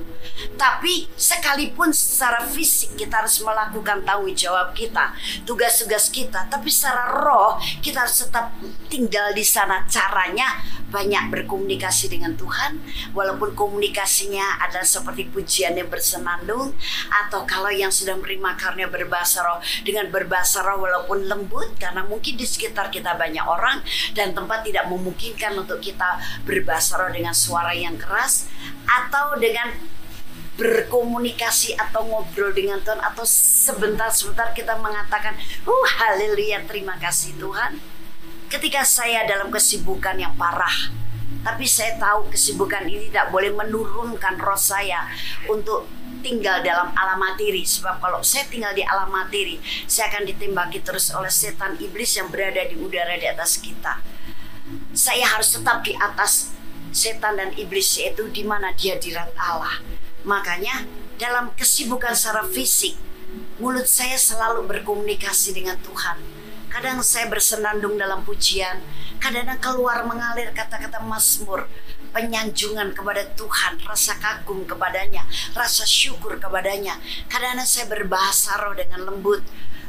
Tapi 0.54 1.08
sekalipun 1.16 1.90
secara 1.90 2.44
fisik 2.44 2.94
kita 3.00 3.24
harus 3.24 3.40
melakukan 3.40 4.04
tanggung 4.04 4.36
jawab 4.36 4.76
kita, 4.76 5.16
tugas-tugas 5.48 6.12
kita, 6.12 6.46
tapi 6.52 6.68
secara 6.68 7.16
roh 7.24 7.56
kita 7.80 8.04
harus 8.04 8.28
tetap 8.28 8.52
tinggal 8.92 9.32
di 9.32 9.42
sana. 9.42 9.88
Caranya 9.88 10.60
banyak 10.92 11.32
berkomunikasi 11.32 12.12
dengan 12.12 12.36
Tuhan, 12.36 12.76
walaupun 13.16 13.56
komunikasinya 13.56 14.60
adalah 14.68 14.84
seperti 14.84 15.32
pujian 15.32 15.80
yang 15.80 15.88
bersenandung, 15.88 16.76
atau 17.24 17.48
kalau 17.48 17.72
yang 17.72 17.88
sudah 17.88 18.20
menerima 18.20 18.52
karunia 18.60 18.88
berbahasa 18.92 19.40
roh 19.40 19.58
dengan 19.80 20.12
ber 20.12 20.26
berbahasa 20.26 20.66
roh 20.66 20.82
walaupun 20.82 21.30
lembut 21.30 21.78
karena 21.78 22.02
mungkin 22.02 22.34
di 22.34 22.42
sekitar 22.42 22.90
kita 22.90 23.14
banyak 23.14 23.46
orang 23.46 23.78
dan 24.18 24.34
tempat 24.34 24.66
tidak 24.66 24.90
memungkinkan 24.90 25.54
untuk 25.54 25.78
kita 25.78 26.18
berbahasa 26.42 26.98
roh 26.98 27.14
dengan 27.14 27.30
suara 27.30 27.70
yang 27.70 27.94
keras 27.94 28.50
atau 28.90 29.38
dengan 29.38 29.70
berkomunikasi 30.58 31.78
atau 31.78 32.02
ngobrol 32.10 32.50
dengan 32.50 32.82
Tuhan 32.82 32.98
atau 32.98 33.22
sebentar-sebentar 33.28 34.50
kita 34.56 34.74
mengatakan, 34.80 35.36
"Uh, 35.68 35.86
haleluya, 36.00 36.64
terima 36.66 36.96
kasih 36.98 37.36
Tuhan." 37.38 37.95
Ketika 38.46 38.86
saya 38.86 39.26
dalam 39.26 39.50
kesibukan 39.50 40.14
yang 40.14 40.34
parah, 40.38 40.94
tapi 41.42 41.66
saya 41.66 41.98
tahu 41.98 42.30
kesibukan 42.30 42.86
ini 42.86 43.10
tidak 43.10 43.34
boleh 43.34 43.50
menurunkan 43.50 44.38
roh 44.38 44.58
saya 44.58 45.06
untuk 45.50 45.86
tinggal 46.22 46.62
dalam 46.62 46.90
alam 46.94 47.22
materi 47.22 47.62
sebab 47.62 48.02
kalau 48.02 48.18
saya 48.22 48.46
tinggal 48.50 48.74
di 48.74 48.82
alam 48.82 49.14
materi 49.14 49.62
saya 49.86 50.10
akan 50.10 50.26
ditembaki 50.26 50.82
terus 50.82 51.14
oleh 51.14 51.30
setan 51.30 51.78
iblis 51.78 52.18
yang 52.18 52.26
berada 52.30 52.66
di 52.66 52.74
udara 52.74 53.14
di 53.14 53.26
atas 53.30 53.62
kita. 53.62 54.02
Saya 54.90 55.26
harus 55.26 55.54
tetap 55.54 55.86
di 55.86 55.94
atas 55.94 56.50
setan 56.90 57.38
dan 57.38 57.50
iblis 57.54 57.98
yaitu 57.98 58.26
di 58.30 58.42
mana 58.42 58.74
dia 58.74 58.98
dirat 58.98 59.30
Allah. 59.38 59.82
Makanya 60.26 60.82
dalam 61.18 61.54
kesibukan 61.54 62.14
secara 62.14 62.42
fisik 62.46 62.98
mulut 63.62 63.86
saya 63.86 64.18
selalu 64.18 64.66
berkomunikasi 64.66 65.54
dengan 65.54 65.78
Tuhan 65.82 66.35
kadang 66.76 67.00
saya 67.00 67.24
bersenandung 67.32 67.96
dalam 67.96 68.20
pujian 68.20 68.84
kadang 69.16 69.48
keluar 69.64 70.04
mengalir 70.04 70.52
kata-kata 70.52 71.00
mazmur 71.00 71.64
penyanjungan 72.12 72.92
kepada 72.92 73.28
Tuhan, 73.32 73.80
rasa 73.80 74.16
kagum 74.20 74.68
kepadanya, 74.68 75.24
rasa 75.52 75.88
syukur 75.88 76.36
kepadanya. 76.40 76.96
Kadang-kadang 77.28 77.68
saya 77.68 77.88
berbahasa 77.88 78.60
roh 78.60 78.76
dengan 78.76 79.08
lembut 79.08 79.40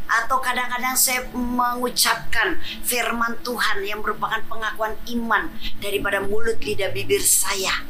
atau 0.08 0.40
kadang-kadang 0.40 0.96
saya 0.96 1.28
mengucapkan 1.36 2.56
firman 2.88 3.36
Tuhan 3.44 3.84
yang 3.84 4.00
merupakan 4.00 4.40
pengakuan 4.48 4.96
iman 5.12 5.52
daripada 5.84 6.24
mulut 6.24 6.60
lidah 6.64 6.92
bibir 6.96 7.20
saya. 7.20 7.84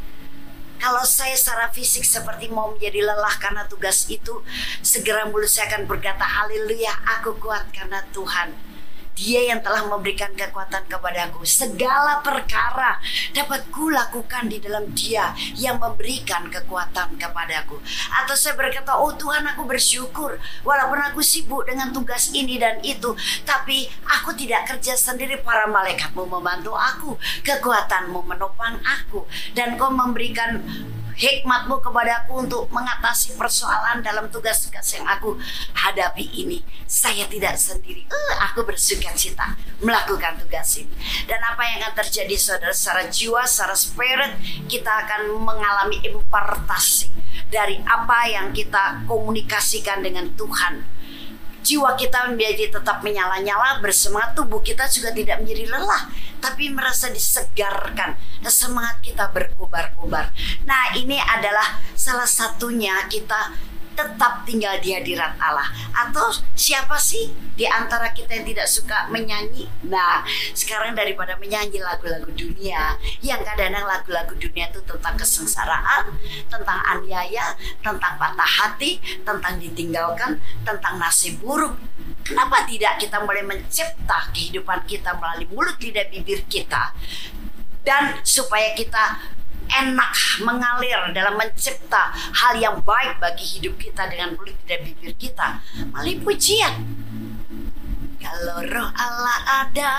Kalau 0.78 1.06
saya 1.06 1.34
secara 1.34 1.70
fisik 1.74 2.06
seperti 2.06 2.50
mau 2.50 2.74
menjadi 2.74 3.06
lelah 3.06 3.34
karena 3.42 3.66
tugas 3.66 4.10
itu, 4.10 4.42
segera 4.82 5.26
mulut 5.30 5.50
saya 5.50 5.74
akan 5.74 5.90
berkata, 5.90 6.22
Haleluya, 6.22 6.94
aku 7.18 7.38
kuat 7.42 7.70
karena 7.74 8.06
Tuhan 8.14 8.67
dia 9.18 9.50
yang 9.50 9.66
telah 9.66 9.90
memberikan 9.90 10.30
kekuatan 10.38 10.86
kepadaku. 10.86 11.42
Segala 11.42 12.22
perkara 12.22 13.02
dapat 13.34 13.66
kulakukan 13.74 14.46
di 14.46 14.62
dalam 14.62 14.94
Dia 14.94 15.34
yang 15.58 15.82
memberikan 15.82 16.46
kekuatan 16.54 17.18
kepadaku. 17.18 17.82
Atau 18.14 18.38
saya 18.38 18.54
berkata, 18.54 18.94
"Oh 18.94 19.18
Tuhan, 19.18 19.42
aku 19.50 19.66
bersyukur 19.66 20.38
walaupun 20.62 21.02
aku 21.02 21.26
sibuk 21.26 21.66
dengan 21.66 21.90
tugas 21.90 22.30
ini 22.38 22.62
dan 22.62 22.78
itu, 22.86 23.18
tapi 23.42 23.90
aku 24.06 24.38
tidak 24.38 24.70
kerja 24.70 24.94
sendiri. 24.94 25.42
Para 25.42 25.66
malaikatmu 25.66 26.28
membantu 26.28 26.78
aku, 26.78 27.18
kekuatanmu 27.42 28.20
menopang 28.22 28.78
aku, 28.84 29.26
dan 29.58 29.80
kau 29.80 29.90
memberikan 29.90 30.62
hikmatmu 31.18 31.82
kepadaku 31.82 32.46
untuk 32.46 32.70
mengatasi 32.70 33.34
persoalan 33.36 34.06
dalam 34.06 34.30
tugas-tugas 34.30 34.86
yang 34.94 35.06
aku 35.10 35.34
hadapi 35.74 36.24
ini. 36.38 36.62
Saya 36.86 37.26
tidak 37.26 37.58
sendiri. 37.58 38.06
Uh, 38.08 38.34
aku 38.46 38.62
bersuka 38.64 39.12
cita 39.18 39.58
melakukan 39.82 40.38
tugas 40.38 40.78
ini. 40.78 40.94
Dan 41.26 41.42
apa 41.42 41.66
yang 41.66 41.82
akan 41.90 41.94
terjadi 42.06 42.36
saudara 42.38 42.74
secara 42.74 43.04
jiwa, 43.10 43.42
secara 43.50 43.76
spirit, 43.76 44.32
kita 44.70 44.94
akan 45.10 45.42
mengalami 45.42 46.00
impartasi 46.06 47.10
dari 47.50 47.82
apa 47.84 48.30
yang 48.30 48.54
kita 48.54 49.08
komunikasikan 49.10 50.06
dengan 50.06 50.30
Tuhan 50.38 50.97
jiwa 51.68 52.00
kita 52.00 52.32
menjadi 52.32 52.72
tetap 52.72 53.04
menyala-nyala 53.04 53.84
bersemangat 53.84 54.40
tubuh 54.40 54.64
kita 54.64 54.88
juga 54.88 55.12
tidak 55.12 55.44
menjadi 55.44 55.68
lelah 55.68 56.08
tapi 56.40 56.72
merasa 56.72 57.12
disegarkan 57.12 58.16
semangat 58.48 59.04
kita 59.04 59.28
berkobar-kobar. 59.36 60.32
Nah 60.64 60.96
ini 60.96 61.20
adalah 61.20 61.84
salah 61.92 62.30
satunya 62.30 62.96
kita 63.12 63.52
tetap 63.98 64.46
tinggal 64.46 64.78
di 64.78 64.94
hadirat 64.94 65.34
Allah. 65.42 65.66
Atau 65.90 66.30
siapa 66.54 66.94
sih 67.02 67.34
di 67.58 67.66
antara 67.66 68.14
kita 68.14 68.38
yang 68.38 68.46
tidak 68.46 68.70
suka 68.70 69.10
menyanyi? 69.10 69.66
Nah, 69.90 70.22
sekarang 70.54 70.94
daripada 70.94 71.34
menyanyi 71.42 71.82
lagu-lagu 71.82 72.30
dunia, 72.38 72.94
yang 73.26 73.42
kadang-kadang 73.42 73.90
lagu-lagu 73.90 74.38
dunia 74.38 74.70
itu 74.70 74.78
tentang 74.86 75.18
kesengsaraan, 75.18 76.14
tentang 76.46 76.80
aniaya, 76.86 77.58
tentang 77.82 78.14
patah 78.22 78.52
hati, 78.62 79.02
tentang 79.26 79.58
ditinggalkan, 79.58 80.38
tentang 80.62 81.02
nasib 81.02 81.42
buruk. 81.42 81.74
Kenapa 82.22 82.70
tidak 82.70 83.02
kita 83.02 83.18
mulai 83.26 83.42
mencipta 83.42 84.30
kehidupan 84.36 84.86
kita 84.86 85.18
melalui 85.18 85.48
mulut 85.50 85.80
lidah 85.80 86.06
bibir 86.12 86.44
kita 86.46 86.92
dan 87.88 88.20
supaya 88.28 88.76
kita 88.76 89.37
enak 89.68 90.42
mengalir 90.44 91.12
dalam 91.12 91.36
mencipta 91.36 92.12
hal 92.14 92.56
yang 92.58 92.80
baik 92.82 93.20
bagi 93.20 93.44
hidup 93.44 93.76
kita 93.76 94.08
dengan 94.08 94.36
mulut 94.36 94.56
dan 94.66 94.84
bibir 94.84 95.14
kita 95.16 95.62
melalui 95.92 96.18
pujian. 96.24 96.74
Kalau 98.18 98.60
roh 98.66 98.92
Allah 98.98 99.68
ada 99.68 99.94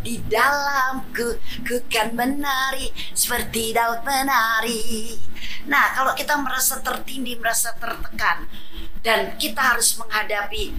di 0.00 0.18
dalamku, 0.24 1.36
ku 1.62 1.76
kan 1.86 2.16
menari 2.16 2.88
seperti 3.12 3.76
Daud 3.76 4.02
menari. 4.08 5.14
Nah, 5.68 5.92
kalau 5.92 6.16
kita 6.16 6.40
merasa 6.40 6.80
tertindih, 6.80 7.36
merasa 7.36 7.76
tertekan, 7.76 8.48
dan 9.04 9.36
kita 9.36 9.76
harus 9.76 10.00
menghadapi 10.00 10.74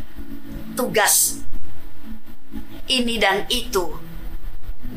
tugas 0.73 1.45
ini 2.89 3.21
dan 3.21 3.45
itu, 3.53 4.08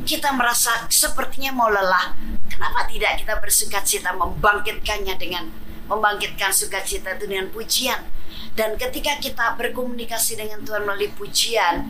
kita 0.03 0.35
merasa 0.35 0.87
sepertinya 0.91 1.55
mau 1.55 1.71
lelah, 1.71 2.15
kenapa 2.51 2.85
tidak 2.91 3.23
kita 3.23 3.39
bersuka 3.39 3.79
cita 3.81 4.11
membangkitkannya 4.13 5.15
dengan 5.15 5.47
membangkitkan 5.87 6.51
sukacita 6.51 7.15
itu 7.15 7.25
dengan 7.27 7.51
pujian. 7.51 7.99
Dan 8.53 8.77
ketika 8.77 9.17
kita 9.17 9.57
berkomunikasi 9.57 10.37
dengan 10.37 10.61
Tuhan 10.61 10.85
melalui 10.85 11.09
pujian, 11.11 11.89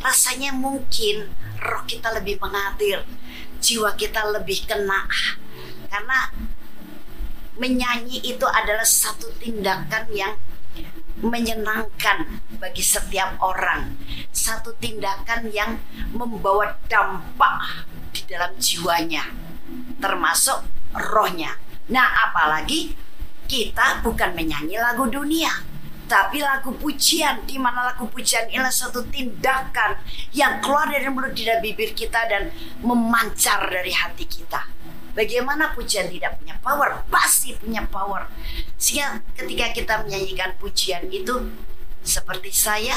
rasanya 0.00 0.56
mungkin 0.56 1.28
roh 1.60 1.84
kita 1.84 2.14
lebih 2.16 2.40
mengalir, 2.40 3.04
jiwa 3.60 3.92
kita 3.98 4.24
lebih 4.32 4.64
kena. 4.64 5.04
Karena 5.90 6.32
menyanyi 7.58 8.22
itu 8.22 8.46
adalah 8.46 8.86
satu 8.86 9.34
tindakan 9.36 10.06
yang 10.14 10.34
menyenangkan 11.22 12.42
bagi 12.58 12.82
setiap 12.82 13.38
orang. 13.42 13.96
Satu 14.30 14.74
tindakan 14.78 15.50
yang 15.50 15.78
membawa 16.14 16.78
dampak 16.86 17.86
di 18.14 18.22
dalam 18.28 18.54
jiwanya, 18.58 19.26
termasuk 19.98 20.62
rohnya. 20.94 21.58
Nah, 21.88 22.28
apalagi 22.30 22.94
kita 23.48 24.04
bukan 24.04 24.36
menyanyi 24.36 24.76
lagu 24.76 25.08
dunia, 25.08 25.64
tapi 26.08 26.40
lagu 26.40 26.72
pujian 26.76 27.44
di 27.44 27.60
mana 27.60 27.92
lagu 27.92 28.08
pujian 28.08 28.48
adalah 28.48 28.72
satu 28.72 29.04
tindakan 29.12 30.00
yang 30.32 30.60
keluar 30.64 30.88
dari 30.88 31.08
mulut 31.12 31.36
dan 31.36 31.60
bibir 31.60 31.92
kita 31.92 32.28
dan 32.28 32.48
memancar 32.80 33.68
dari 33.68 33.92
hati 33.92 34.24
kita. 34.24 34.77
Bagaimana 35.18 35.74
pujian 35.74 36.06
tidak 36.06 36.38
punya 36.38 36.54
power? 36.62 37.02
Pasti 37.10 37.50
punya 37.58 37.82
power. 37.90 38.30
Sehingga 38.78 39.18
ketika 39.34 39.66
kita 39.74 39.94
menyanyikan 40.06 40.54
pujian 40.62 41.10
itu 41.10 41.50
seperti 42.06 42.54
saya 42.54 42.94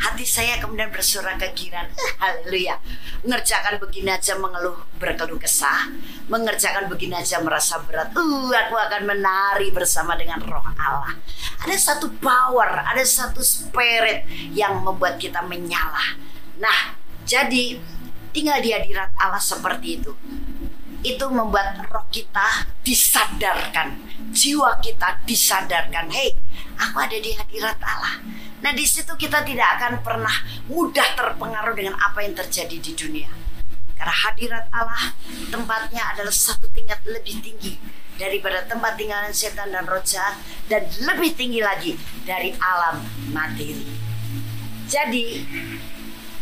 hati 0.00 0.24
saya 0.24 0.56
kemudian 0.56 0.88
bersorak 0.88 1.36
kegiran. 1.36 1.84
Haleluya. 2.22 2.80
Mengerjakan 3.28 3.76
begini 3.76 4.08
aja 4.08 4.40
mengeluh 4.40 4.88
berkeluh 4.96 5.36
kesah. 5.36 5.92
Mengerjakan 6.32 6.88
begini 6.88 7.20
aja 7.20 7.44
merasa 7.44 7.76
berat. 7.84 8.08
Uh 8.16 8.48
aku 8.48 8.72
akan 8.72 9.04
menari 9.04 9.68
bersama 9.68 10.16
dengan 10.16 10.40
roh 10.40 10.64
Allah. 10.64 11.12
Ada 11.60 11.76
satu 11.76 12.08
power 12.24 12.88
ada 12.88 13.04
satu 13.04 13.44
spirit 13.44 14.24
yang 14.56 14.80
membuat 14.80 15.20
kita 15.20 15.44
menyala. 15.44 16.16
Nah 16.56 16.96
jadi 17.28 17.76
tinggal 18.32 18.64
di 18.64 18.72
hadirat 18.72 19.12
Allah 19.20 19.36
seperti 19.44 20.00
itu 20.00 20.16
itu 21.02 21.26
membuat 21.26 21.82
roh 21.90 22.06
kita 22.14 22.70
disadarkan, 22.86 23.98
jiwa 24.30 24.78
kita 24.78 25.18
disadarkan. 25.26 26.06
Hei, 26.14 26.38
aku 26.78 26.96
ada 27.02 27.18
di 27.18 27.34
hadirat 27.34 27.78
Allah. 27.82 28.22
Nah, 28.62 28.70
di 28.70 28.86
situ 28.86 29.10
kita 29.18 29.42
tidak 29.42 29.78
akan 29.78 29.92
pernah 30.06 30.34
mudah 30.70 31.18
terpengaruh 31.18 31.74
dengan 31.74 31.98
apa 31.98 32.22
yang 32.22 32.38
terjadi 32.38 32.78
di 32.78 32.92
dunia. 32.94 33.30
Karena 33.98 34.14
hadirat 34.14 34.66
Allah 34.70 35.14
tempatnya 35.50 36.14
adalah 36.14 36.30
satu 36.30 36.70
tingkat 36.70 37.02
lebih 37.06 37.42
tinggi 37.42 37.74
daripada 38.14 38.62
tempat 38.70 38.94
tinggalan 38.94 39.34
setan 39.34 39.74
dan 39.74 39.82
roh 39.86 40.02
jahat 40.06 40.38
dan 40.70 40.86
lebih 41.02 41.34
tinggi 41.34 41.58
lagi 41.58 41.98
dari 42.22 42.54
alam 42.62 43.02
materi. 43.34 43.82
Jadi 44.86 45.42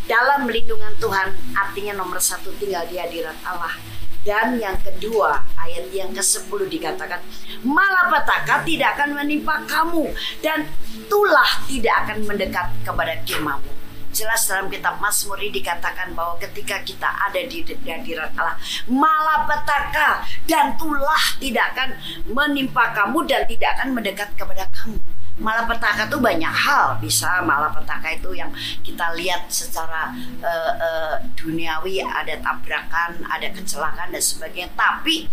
dalam 0.04 0.44
lindungan 0.44 0.92
Tuhan 1.00 1.56
artinya 1.56 2.04
nomor 2.04 2.20
satu 2.20 2.52
tinggal 2.60 2.84
di 2.88 3.00
hadirat 3.00 3.36
Allah 3.46 3.76
dan 4.20 4.60
yang 4.60 4.76
kedua, 4.84 5.40
ayat 5.56 5.88
yang 5.96 6.12
ke-10 6.12 6.68
dikatakan, 6.68 7.24
Malapetaka 7.64 8.60
tidak 8.68 9.00
akan 9.00 9.16
menimpa 9.16 9.64
kamu 9.64 10.12
dan 10.44 10.68
tulah 11.08 11.64
tidak 11.64 12.04
akan 12.04 12.28
mendekat 12.28 12.68
kepada 12.84 13.16
kemahmu. 13.24 13.72
Jelas 14.10 14.42
dalam 14.50 14.66
kitab 14.66 14.98
Mazmur 14.98 15.38
ini 15.38 15.62
dikatakan 15.62 16.12
bahwa 16.18 16.34
ketika 16.42 16.82
kita 16.82 17.06
ada 17.06 17.40
di 17.46 17.62
hadirat 17.62 18.34
Allah, 18.34 18.58
malapetaka 18.90 20.26
dan 20.50 20.74
tulah 20.74 21.38
tidak 21.38 21.72
akan 21.72 21.94
menimpa 22.26 22.90
kamu 22.90 23.22
dan 23.30 23.46
tidak 23.46 23.70
akan 23.78 23.94
mendekat 23.94 24.28
kepada 24.34 24.66
kamu 24.74 24.98
malapetaka 25.40 26.06
itu 26.06 26.20
banyak 26.20 26.52
hal 26.52 27.00
bisa 27.00 27.40
malapetaka 27.42 28.12
itu 28.12 28.36
yang 28.36 28.52
kita 28.84 29.16
lihat 29.16 29.48
secara 29.48 30.12
uh, 30.44 30.72
uh, 30.76 31.14
duniawi 31.32 32.04
ada 32.04 32.36
tabrakan 32.44 33.24
ada 33.24 33.48
kecelakaan 33.50 34.12
dan 34.12 34.20
sebagainya 34.20 34.68
tapi 34.76 35.26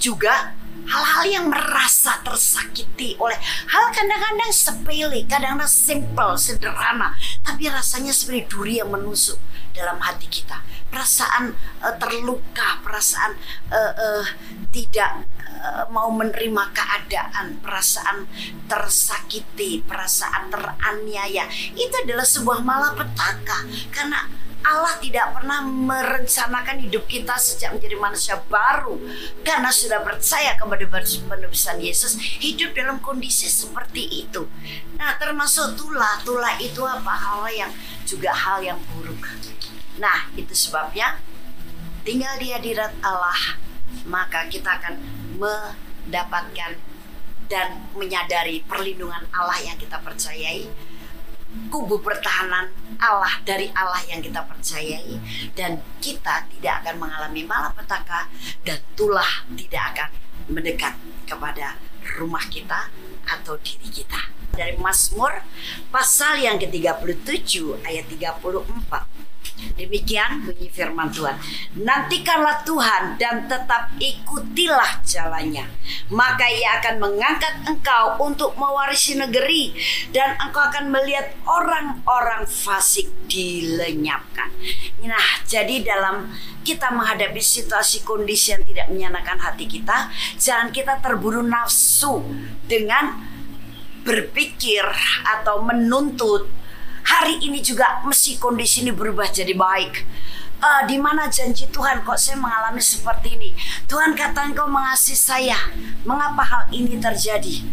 juga 0.00 0.56
hal-hal 0.88 1.24
yang 1.28 1.46
merasa 1.52 2.18
tersakiti 2.24 3.14
oleh 3.20 3.36
hal 3.68 3.84
kadang-kadang 3.92 4.50
sepele, 4.50 5.20
kadang-kadang 5.28 5.68
simple, 5.68 6.34
sederhana, 6.40 7.12
tapi 7.44 7.68
rasanya 7.68 8.14
seperti 8.14 8.48
duri 8.48 8.80
yang 8.80 8.88
menusuk 8.88 9.36
dalam 9.76 10.00
hati 10.00 10.26
kita. 10.26 10.64
Perasaan 10.90 11.54
uh, 11.84 11.94
terluka, 12.00 12.82
perasaan 12.82 13.36
uh, 13.70 13.92
uh, 13.94 14.24
tidak 14.74 15.28
uh, 15.60 15.84
mau 15.92 16.08
menerima 16.08 16.64
keadaan, 16.72 17.60
perasaan 17.60 18.24
tersakiti, 18.66 19.84
perasaan 19.84 20.48
teraniaya. 20.48 21.44
Itu 21.76 21.94
adalah 22.08 22.24
sebuah 22.24 22.64
malapetaka 22.64 23.68
karena 23.92 24.24
Allah 24.60 24.92
tidak 25.00 25.40
pernah 25.40 25.64
merencanakan 25.64 26.84
hidup 26.84 27.08
kita 27.08 27.32
sejak 27.40 27.72
menjadi 27.72 27.96
manusia 27.96 28.36
baru 28.44 29.00
karena 29.40 29.72
sudah 29.72 30.04
percaya 30.04 30.52
kepada 30.52 30.84
penebusan 30.84 31.80
Yesus 31.80 32.20
hidup 32.44 32.76
dalam 32.76 33.00
kondisi 33.00 33.48
seperti 33.48 34.28
itu. 34.28 34.44
Nah, 35.00 35.16
termasuk 35.16 35.80
tulah, 35.80 36.20
tulah 36.28 36.60
itu 36.60 36.84
apa? 36.84 37.08
Hal 37.08 37.48
yang 37.48 37.72
juga 38.04 38.36
hal 38.36 38.60
yang 38.60 38.76
buruk. 38.92 39.24
Nah, 39.96 40.28
itu 40.36 40.52
sebabnya 40.52 41.16
tinggal 42.04 42.36
di 42.36 42.52
hadirat 42.52 42.92
Allah, 43.00 43.56
maka 44.04 44.44
kita 44.52 44.76
akan 44.76 45.19
mendapatkan 45.40 46.76
dan 47.50 47.68
menyadari 47.96 48.62
perlindungan 48.68 49.26
Allah 49.34 49.58
yang 49.64 49.74
kita 49.80 49.98
percayai 49.98 50.68
kubu 51.66 51.98
pertahanan 51.98 52.70
Allah 53.02 53.42
dari 53.42 53.66
Allah 53.74 53.98
yang 54.06 54.22
kita 54.22 54.46
percayai 54.46 55.18
dan 55.58 55.82
kita 55.98 56.46
tidak 56.46 56.86
akan 56.86 57.02
mengalami 57.02 57.42
malapetaka 57.42 58.30
dan 58.62 58.78
tulah 58.94 59.42
tidak 59.58 59.82
akan 59.96 60.10
mendekat 60.46 60.94
kepada 61.26 61.74
rumah 62.18 62.42
kita 62.46 62.90
atau 63.26 63.58
diri 63.62 63.90
kita. 63.90 64.30
Dari 64.50 64.74
Mazmur 64.78 65.42
pasal 65.94 66.42
yang 66.42 66.58
ke-37 66.58 67.82
ayat 67.86 68.06
34 68.10 69.19
Demikian 69.76 70.44
bunyi 70.44 70.68
firman 70.68 71.08
Tuhan. 71.08 71.36
Nantikanlah 71.80 72.62
Tuhan 72.62 73.16
dan 73.16 73.48
tetap 73.48 73.92
ikutilah 73.96 75.00
jalannya. 75.02 75.64
Maka 76.12 76.46
ia 76.50 76.80
akan 76.82 77.00
mengangkat 77.00 77.54
engkau 77.64 78.20
untuk 78.20 78.54
mewarisi 78.56 79.16
negeri. 79.16 79.72
Dan 80.12 80.36
engkau 80.36 80.60
akan 80.60 80.92
melihat 80.92 81.32
orang-orang 81.48 82.44
fasik 82.44 83.08
dilenyapkan. 83.30 84.50
Nah 85.06 85.44
jadi 85.46 85.80
dalam 85.80 86.28
kita 86.60 86.92
menghadapi 86.92 87.40
situasi 87.40 88.04
kondisi 88.04 88.52
yang 88.52 88.62
tidak 88.66 88.86
menyenangkan 88.92 89.38
hati 89.40 89.64
kita. 89.64 90.12
Jangan 90.36 90.68
kita 90.74 91.00
terburu 91.00 91.40
nafsu 91.40 92.20
dengan 92.68 93.16
berpikir 94.04 94.84
atau 95.24 95.60
menuntut 95.60 96.59
hari 97.04 97.40
ini 97.42 97.60
juga 97.64 98.00
mesti 98.04 98.36
kondisi 98.36 98.84
ini 98.84 98.92
berubah 98.92 99.28
jadi 99.30 99.52
baik. 99.56 100.06
Uh, 100.60 100.84
di 100.84 101.00
mana 101.00 101.24
janji 101.32 101.72
Tuhan 101.72 102.04
kok 102.04 102.20
saya 102.20 102.36
mengalami 102.36 102.84
seperti 102.84 103.32
ini? 103.32 103.56
Tuhan 103.88 104.12
kata 104.12 104.52
engkau 104.52 104.68
mengasihi 104.68 105.16
saya. 105.16 105.56
Mengapa 106.04 106.44
hal 106.44 106.62
ini 106.68 107.00
terjadi? 107.00 107.64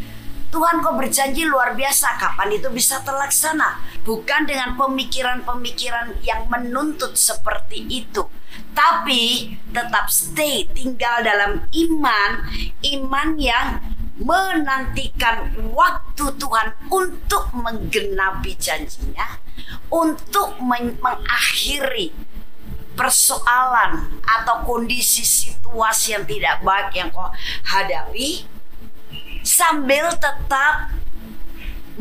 Tuhan 0.48 0.80
kok 0.80 0.96
berjanji 0.96 1.44
luar 1.44 1.76
biasa, 1.76 2.16
kapan 2.16 2.56
itu 2.56 2.72
bisa 2.72 3.04
terlaksana? 3.04 3.84
Bukan 4.08 4.48
dengan 4.48 4.80
pemikiran-pemikiran 4.80 6.24
yang 6.24 6.48
menuntut 6.48 7.20
seperti 7.20 7.84
itu. 7.92 8.24
Tapi 8.72 9.52
tetap 9.76 10.08
stay, 10.08 10.64
tinggal 10.72 11.20
dalam 11.28 11.68
iman, 11.68 12.32
iman 12.80 13.30
yang 13.36 13.84
menantikan 14.18 15.54
waktu 15.74 16.26
Tuhan 16.42 16.74
untuk 16.90 17.54
menggenapi 17.54 18.58
janjinya, 18.58 19.38
untuk 19.94 20.58
mengakhiri 20.58 22.14
persoalan 22.98 24.10
atau 24.26 24.66
kondisi 24.66 25.22
situasi 25.22 26.18
yang 26.18 26.26
tidak 26.26 26.66
baik 26.66 26.90
yang 26.98 27.14
kau 27.14 27.30
hadapi 27.70 28.50
sambil 29.46 30.10
tetap 30.18 30.90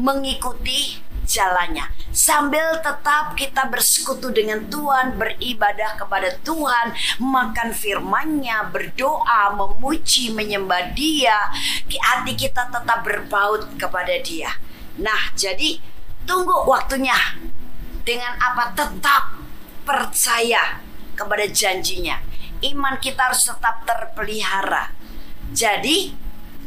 mengikuti 0.00 1.04
jalannya 1.28 1.95
sambil 2.16 2.80
tetap 2.80 3.36
kita 3.36 3.68
bersekutu 3.68 4.32
dengan 4.32 4.64
Tuhan 4.72 5.20
beribadah 5.20 6.00
kepada 6.00 6.32
Tuhan 6.40 6.96
makan 7.20 7.76
firmannya 7.76 8.72
berdoa 8.72 9.52
memuji 9.52 10.32
menyembah 10.32 10.96
dia 10.96 11.36
hati 12.06 12.32
kita 12.38 12.72
tetap 12.72 13.04
berpaut 13.04 13.66
kepada 13.76 14.16
dia. 14.22 14.56
Nah 14.96 15.34
jadi 15.36 15.76
tunggu 16.24 16.64
waktunya 16.64 17.18
dengan 18.06 18.38
apa? 18.40 18.72
Tetap 18.72 19.36
percaya 19.84 20.80
kepada 21.18 21.44
janjinya. 21.50 22.22
Iman 22.62 22.96
kita 23.02 23.30
harus 23.30 23.44
tetap 23.44 23.84
terpelihara. 23.84 24.94
Jadi 25.52 26.14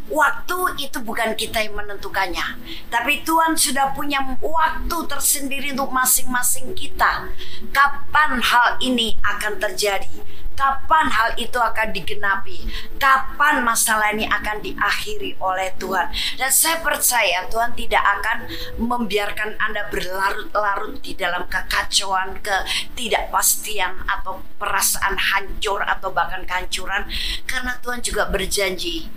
Waktu 0.10 0.58
itu 0.82 0.98
bukan 1.06 1.38
kita 1.38 1.62
yang 1.62 1.78
menentukannya, 1.78 2.58
tapi 2.90 3.22
Tuhan 3.22 3.54
sudah 3.54 3.94
punya 3.94 4.18
waktu 4.42 4.98
tersendiri 5.06 5.70
untuk 5.78 5.94
masing-masing 5.94 6.74
kita. 6.74 7.30
Kapan 7.70 8.42
hal 8.42 8.82
ini 8.82 9.14
akan 9.22 9.62
terjadi? 9.62 10.10
Kapan 10.58 11.08
hal 11.08 11.40
itu 11.40 11.56
akan 11.56 11.96
digenapi? 11.96 12.68
Kapan 13.00 13.64
masalah 13.64 14.12
ini 14.12 14.28
akan 14.28 14.60
diakhiri 14.60 15.40
oleh 15.40 15.72
Tuhan? 15.80 16.12
Dan 16.36 16.52
saya 16.52 16.84
percaya 16.84 17.48
Tuhan 17.48 17.78
tidak 17.80 18.04
akan 18.04 18.38
membiarkan 18.82 19.56
Anda 19.56 19.88
berlarut-larut 19.88 21.00
di 21.00 21.16
dalam 21.16 21.48
kekacauan, 21.48 22.44
ketidakpastian 22.44 24.04
atau 24.04 24.44
perasaan 24.60 25.16
hancur 25.16 25.80
atau 25.86 26.12
bahkan 26.12 26.44
kehancuran 26.44 27.08
karena 27.48 27.80
Tuhan 27.80 28.04
juga 28.04 28.28
berjanji 28.28 29.08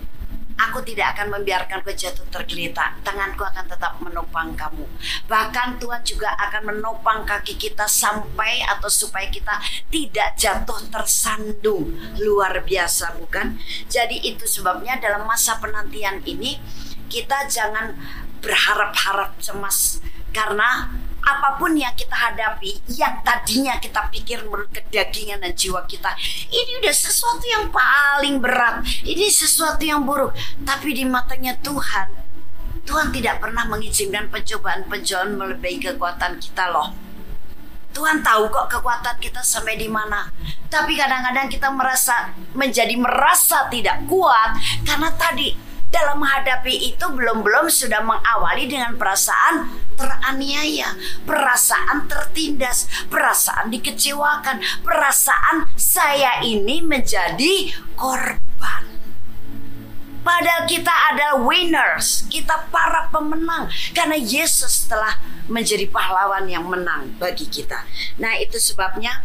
Aku 0.53 0.85
tidak 0.85 1.17
akan 1.17 1.39
membiarkan 1.39 1.81
kau 1.81 1.93
jatuh 1.93 2.25
tergeletak. 2.29 3.01
Tanganku 3.01 3.41
akan 3.41 3.65
tetap 3.65 3.97
menopang 3.99 4.53
kamu. 4.53 4.85
Bahkan 5.25 5.81
Tuhan 5.81 6.01
juga 6.05 6.37
akan 6.37 6.73
menopang 6.73 7.25
kaki 7.25 7.57
kita 7.57 7.89
sampai 7.89 8.61
atau 8.61 8.89
supaya 8.89 9.25
kita 9.33 9.57
tidak 9.89 10.37
jatuh 10.37 10.77
tersandung. 10.93 11.93
Luar 12.21 12.61
biasa 12.61 13.17
bukan? 13.17 13.57
Jadi 13.89 14.21
itu 14.29 14.45
sebabnya 14.45 15.01
dalam 15.01 15.25
masa 15.25 15.57
penantian 15.57 16.21
ini 16.25 16.61
kita 17.09 17.49
jangan 17.49 17.97
berharap-harap 18.43 19.39
cemas 19.39 20.03
karena 20.33 20.89
apa 21.23 21.55
pun 21.55 21.71
yang 21.71 21.95
kita 21.95 22.11
hadapi 22.11 22.83
yang 22.99 23.23
tadinya 23.23 23.79
kita 23.79 24.11
pikir 24.11 24.43
menurut 24.43 24.67
kedagingan 24.75 25.39
dan 25.39 25.55
jiwa 25.55 25.87
kita 25.87 26.11
ini 26.51 26.83
udah 26.83 26.91
sesuatu 26.91 27.45
yang 27.47 27.71
paling 27.71 28.43
berat 28.43 28.83
ini 29.07 29.31
sesuatu 29.31 29.79
yang 29.87 30.03
buruk 30.03 30.35
tapi 30.67 30.91
di 30.91 31.07
matanya 31.07 31.55
Tuhan 31.63 32.11
Tuhan 32.83 33.15
tidak 33.15 33.39
pernah 33.39 33.63
mengizinkan 33.63 34.27
pencobaan-pencobaan 34.27 35.39
melebihi 35.39 35.95
kekuatan 35.95 36.35
kita 36.43 36.67
loh 36.75 36.91
Tuhan 37.93 38.25
tahu 38.25 38.49
kok 38.49 38.67
kekuatan 38.73 39.21
kita 39.21 39.45
sampai 39.45 39.77
di 39.77 39.85
mana. 39.85 40.25
Tapi 40.65 40.97
kadang-kadang 40.97 41.45
kita 41.45 41.69
merasa 41.69 42.33
menjadi 42.57 42.97
merasa 42.97 43.69
tidak 43.69 44.01
kuat 44.09 44.57
karena 44.81 45.13
tadi 45.13 45.53
dalam 45.93 46.17
menghadapi 46.17 46.89
itu 46.89 47.05
belum-belum 47.05 47.69
sudah 47.69 48.01
mengawali 48.01 48.65
dengan 48.65 48.97
perasaan 48.97 49.69
teraniaya, 49.93 50.97
perasaan 51.21 52.09
tertindas, 52.09 52.89
perasaan 53.13 53.69
dikecewakan, 53.69 54.57
perasaan 54.81 55.69
saya 55.77 56.41
ini 56.41 56.81
menjadi 56.81 57.77
korban. 57.93 58.83
Padahal 60.23 60.65
kita 60.65 60.89
ada 61.13 61.37
winners, 61.37 62.25
kita 62.31 62.71
para 62.73 63.11
pemenang 63.13 63.69
karena 63.93 64.15
Yesus 64.17 64.87
telah 64.89 65.19
menjadi 65.51 65.85
pahlawan 65.91 66.47
yang 66.47 66.65
menang 66.65 67.11
bagi 67.19 67.45
kita. 67.45 67.83
Nah, 68.17 68.31
itu 68.39 68.55
sebabnya 68.55 69.19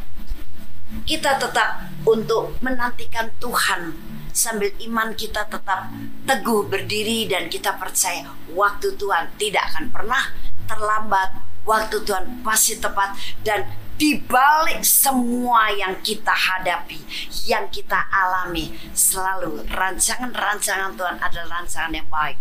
kita 1.07 1.39
tetap 1.39 1.87
untuk 2.03 2.59
menantikan 2.59 3.31
Tuhan 3.39 4.08
sambil 4.39 4.71
iman 4.87 5.11
kita 5.19 5.51
tetap 5.51 5.91
teguh 6.23 6.71
berdiri 6.71 7.27
dan 7.27 7.51
kita 7.51 7.75
percaya 7.75 8.31
waktu 8.55 8.95
Tuhan 8.95 9.35
tidak 9.35 9.75
akan 9.75 9.91
pernah 9.91 10.23
terlambat, 10.71 11.43
waktu 11.67 11.99
Tuhan 12.07 12.47
pasti 12.47 12.79
tepat 12.79 13.19
dan 13.43 13.67
di 13.99 14.15
balik 14.15 14.87
semua 14.87 15.75
yang 15.75 15.99
kita 16.07 16.31
hadapi, 16.31 17.03
yang 17.51 17.67
kita 17.67 17.99
alami, 18.15 18.71
selalu 18.95 19.67
rancangan-rancangan 19.67 20.95
Tuhan 20.95 21.19
adalah 21.19 21.59
rancangan 21.59 21.91
yang 21.91 22.07
baik. 22.07 22.39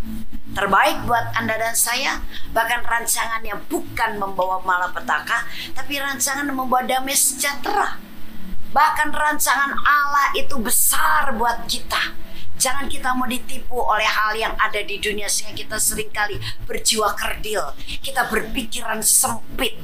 Terbaik 0.53 1.01
buat 1.10 1.33
Anda 1.33 1.57
dan 1.57 1.73
saya, 1.73 2.21
bahkan 2.53 2.86
rancangan 2.86 3.41
yang 3.41 3.57
bukan 3.65 4.21
membawa 4.21 4.62
malapetaka, 4.62 5.49
tapi 5.73 5.97
rancangan 5.97 6.45
yang 6.45 6.62
membawa 6.62 6.86
damai 6.86 7.17
sejahtera. 7.17 8.06
Bahkan 8.77 9.09
rancangan 9.09 9.73
Allah 9.81 10.37
itu 10.37 10.53
besar 10.61 11.33
buat 11.33 11.65
kita 11.65 12.27
Jangan 12.57 12.89
kita 12.89 13.13
mau 13.13 13.29
ditipu 13.29 13.77
oleh 13.77 14.05
hal 14.05 14.33
yang 14.33 14.53
ada 14.57 14.81
di 14.81 14.97
dunia 14.97 15.29
sehingga 15.29 15.53
kita 15.53 15.77
sering 15.77 16.09
kali 16.09 16.41
berjiwa 16.65 17.13
kerdil. 17.13 17.61
Kita 18.01 18.25
berpikiran 18.33 19.05
sempit. 19.05 19.77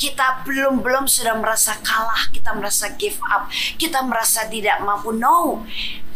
Kita 0.00 0.46
belum-belum 0.48 1.04
sudah 1.04 1.36
merasa 1.36 1.76
kalah, 1.84 2.32
kita 2.32 2.56
merasa 2.56 2.88
give 2.96 3.20
up, 3.28 3.52
kita 3.76 4.00
merasa 4.00 4.48
tidak 4.48 4.80
mampu. 4.80 5.12
No, 5.12 5.66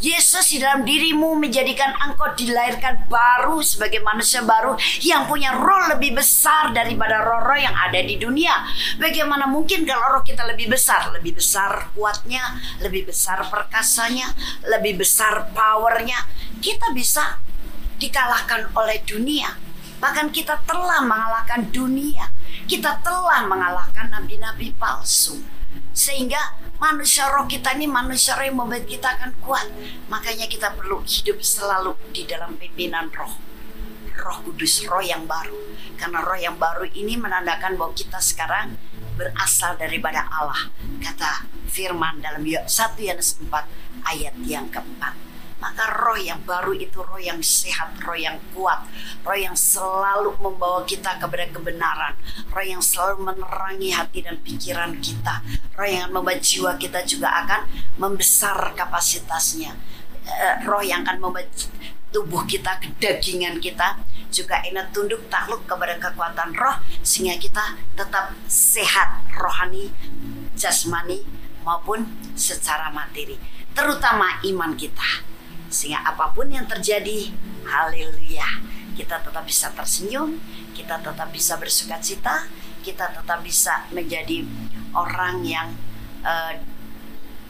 Yesus 0.05 0.53
di 0.53 0.61
dalam 0.61 0.85
dirimu 0.85 1.33
menjadikan 1.41 1.97
engkau 1.97 2.29
dilahirkan 2.37 3.09
baru 3.09 3.65
sebagai 3.65 4.05
manusia 4.05 4.45
baru 4.45 4.77
yang 5.01 5.25
punya 5.25 5.57
roh 5.57 5.97
lebih 5.97 6.13
besar 6.13 6.77
daripada 6.77 7.25
roh-roh 7.25 7.57
yang 7.57 7.73
ada 7.73 7.97
di 8.05 8.21
dunia. 8.21 8.53
Bagaimana 9.01 9.49
mungkin 9.49 9.89
kalau 9.89 10.21
roh 10.21 10.25
kita 10.27 10.45
lebih 10.45 10.69
besar? 10.69 11.09
Lebih 11.09 11.41
besar 11.41 11.89
kuatnya, 11.97 12.61
lebih 12.85 13.09
besar 13.09 13.49
perkasanya, 13.49 14.29
lebih 14.69 15.01
besar 15.01 15.49
powernya. 15.57 16.29
Kita 16.61 16.93
bisa 16.93 17.41
dikalahkan 17.97 18.77
oleh 18.77 19.01
dunia. 19.09 19.57
Bahkan 20.05 20.29
kita 20.37 20.61
telah 20.69 21.01
mengalahkan 21.01 21.73
dunia. 21.73 22.29
Kita 22.69 23.01
telah 23.01 23.49
mengalahkan 23.49 24.13
nabi-nabi 24.13 24.77
palsu. 24.77 25.41
Sehingga 25.97 26.61
manusia 26.85 27.33
roh 27.33 27.49
kita 27.49 27.73
ini 27.73 27.89
manusia 27.89 28.37
roh 28.37 28.45
yang 28.45 28.61
membuat 28.61 28.85
kita 28.85 29.09
akan 29.17 29.33
kuat. 29.41 29.65
Makanya 30.13 30.45
kita 30.45 30.77
perlu 30.77 31.01
hidup 31.01 31.41
selalu 31.41 31.97
di 32.13 32.29
dalam 32.29 32.61
pimpinan 32.61 33.09
roh. 33.09 33.33
Roh 34.15 34.39
kudus, 34.45 34.85
roh 34.85 35.01
yang 35.01 35.25
baru. 35.25 35.57
Karena 35.97 36.21
roh 36.21 36.37
yang 36.37 36.61
baru 36.61 36.85
ini 36.93 37.17
menandakan 37.17 37.81
bahwa 37.81 37.97
kita 37.97 38.21
sekarang 38.21 38.77
berasal 39.17 39.81
daripada 39.81 40.29
Allah. 40.29 40.69
Kata 41.01 41.49
firman 41.73 42.21
dalam 42.21 42.45
1 42.45 42.69
Yohanes 43.01 43.41
4 43.41 43.49
ayat 44.05 44.35
yang 44.45 44.69
keempat. 44.69 45.24
Maka 45.65 45.97
roh 45.97 46.21
yang 46.21 46.45
baru 46.45 46.77
itu 46.77 47.01
roh 47.01 47.17
yang 47.17 47.41
sehat, 47.41 47.97
roh 48.05 48.13
yang 48.13 48.37
kuat, 48.53 48.85
roh 49.25 49.33
yang 49.33 49.57
selalu 49.57 50.37
membawa 50.37 50.85
kita 50.85 51.17
kepada 51.17 51.49
kebenaran, 51.49 52.13
roh 52.53 52.61
yang 52.61 52.85
selalu 52.85 53.33
menerangi 53.33 53.89
hati 53.97 54.21
dan 54.21 54.37
pikiran 54.45 54.93
kita, 55.01 55.41
roh 55.73 55.89
yang 55.89 56.13
membuat 56.13 56.45
jiwa 56.45 56.77
kita 56.77 57.01
juga 57.09 57.33
akan 57.49 57.65
membesar 57.97 58.77
kapasitasnya, 58.77 59.73
eh, 60.29 60.61
roh 60.69 60.85
yang 60.85 61.01
akan 61.01 61.17
membuat 61.17 61.49
tubuh 62.13 62.45
kita, 62.45 62.77
kedagingan 62.85 63.57
kita 63.57 64.05
juga 64.29 64.61
enak 64.69 64.93
tunduk 64.93 65.33
takluk 65.33 65.65
kepada 65.65 65.97
kekuatan 65.97 66.53
roh 66.53 66.77
sehingga 67.01 67.41
kita 67.41 67.81
tetap 67.97 68.37
sehat 68.53 69.33
rohani, 69.33 69.89
jasmani 70.53 71.25
maupun 71.65 72.05
secara 72.37 72.93
materi, 72.93 73.41
terutama 73.73 74.45
iman 74.45 74.77
kita. 74.77 75.34
Sehingga 75.75 76.07
apa 76.07 76.31
pun 76.31 76.47
yang 76.47 76.71
terjadi, 76.71 77.35
haleluya, 77.67 78.63
kita 78.95 79.19
tetap 79.19 79.43
bisa 79.43 79.75
tersenyum, 79.75 80.39
kita 80.71 81.03
tetap 81.03 81.35
bisa 81.35 81.59
bersuka 81.59 81.99
cita, 81.99 82.47
kita 82.87 83.11
tetap 83.11 83.43
bisa 83.43 83.91
menjadi 83.91 84.47
orang 84.95 85.43
yang 85.43 85.75
uh, 86.23 86.55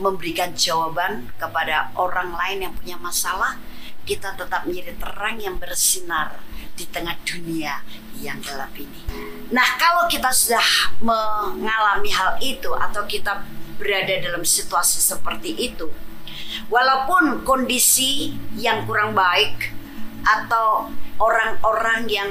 memberikan 0.01 0.57
jawaban 0.57 1.29
kepada 1.37 1.93
orang 2.01 2.33
lain 2.33 2.65
yang 2.65 2.73
punya 2.73 2.97
masalah, 2.97 3.61
kita 4.09 4.33
tetap 4.41 4.65
menjadi 4.65 4.97
terang 4.97 5.37
yang 5.37 5.57
bersinar 5.61 6.41
di 6.75 6.89
tengah 6.89 7.15
dunia 7.23 7.85
yang 8.19 8.41
gelap 8.43 8.73
ini. 8.75 9.05
Nah, 9.53 9.79
kalau 9.79 10.09
kita 10.11 10.33
sudah 10.33 10.97
mengalami 10.99 12.11
hal 12.11 12.41
itu 12.43 12.73
atau 12.75 13.05
kita 13.07 13.47
berada 13.79 14.17
dalam 14.19 14.43
situasi 14.43 14.99
seperti 14.99 15.55
itu, 15.71 15.87
walaupun 16.75 17.47
kondisi 17.47 18.35
yang 18.59 18.83
kurang 18.83 19.15
baik 19.15 19.71
atau 20.27 20.91
orang-orang 21.23 22.11
yang 22.11 22.31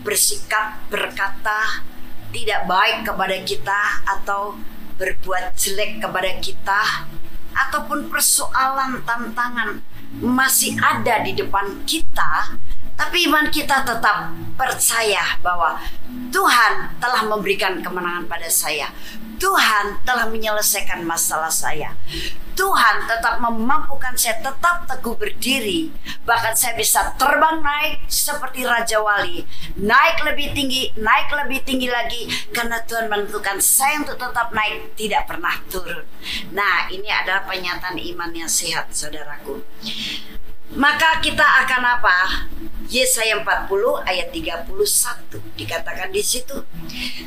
bersikap 0.00 0.80
berkata 0.88 1.84
tidak 2.32 2.64
baik 2.64 3.04
kepada 3.04 3.36
kita 3.44 4.00
atau 4.08 4.56
berbuat 4.96 5.52
jelek 5.60 6.00
kepada 6.00 6.40
kita 6.40 7.04
ataupun 7.52 8.08
persoalan 8.08 9.04
tantangan 9.04 9.84
masih 10.24 10.80
ada 10.80 11.20
di 11.20 11.36
depan 11.36 11.84
kita 11.84 12.56
tapi 12.96 13.28
iman 13.28 13.48
kita 13.48 13.80
tetap 13.84 14.32
percaya 14.60 15.40
bahwa 15.40 15.80
Tuhan 16.28 17.00
telah 17.00 17.24
memberikan 17.24 17.80
kemenangan 17.80 18.28
pada 18.28 18.44
saya. 18.52 18.92
Tuhan 19.40 20.04
telah 20.04 20.28
menyelesaikan 20.28 21.00
masalah 21.02 21.48
saya. 21.48 21.96
Tuhan 22.52 23.08
tetap 23.08 23.40
memampukan 23.40 24.12
saya 24.12 24.36
tetap 24.44 24.84
teguh 24.84 25.16
berdiri. 25.16 25.88
Bahkan 26.28 26.52
saya 26.52 26.76
bisa 26.76 27.16
terbang 27.16 27.64
naik 27.64 28.04
seperti 28.04 28.68
Raja 28.68 29.00
Wali. 29.00 29.40
Naik 29.80 30.20
lebih 30.28 30.52
tinggi, 30.52 30.92
naik 31.00 31.32
lebih 31.32 31.64
tinggi 31.64 31.88
lagi. 31.88 32.28
Karena 32.52 32.84
Tuhan 32.84 33.08
menentukan 33.08 33.56
saya 33.64 34.04
untuk 34.04 34.20
tetap 34.20 34.52
naik, 34.52 34.92
tidak 34.92 35.24
pernah 35.24 35.56
turun. 35.72 36.04
Nah 36.52 36.92
ini 36.92 37.08
adalah 37.08 37.48
pernyataan 37.48 37.96
iman 37.96 38.30
yang 38.36 38.50
sehat 38.50 38.92
saudaraku. 38.92 39.64
Maka 40.70 41.18
kita 41.18 41.42
akan 41.66 41.82
apa? 41.82 42.18
Yesaya 42.90 43.38
40 43.46 43.70
ayat 44.02 44.34
31 44.34 44.66
dikatakan 45.54 46.10
di 46.10 46.18
situ. 46.18 46.66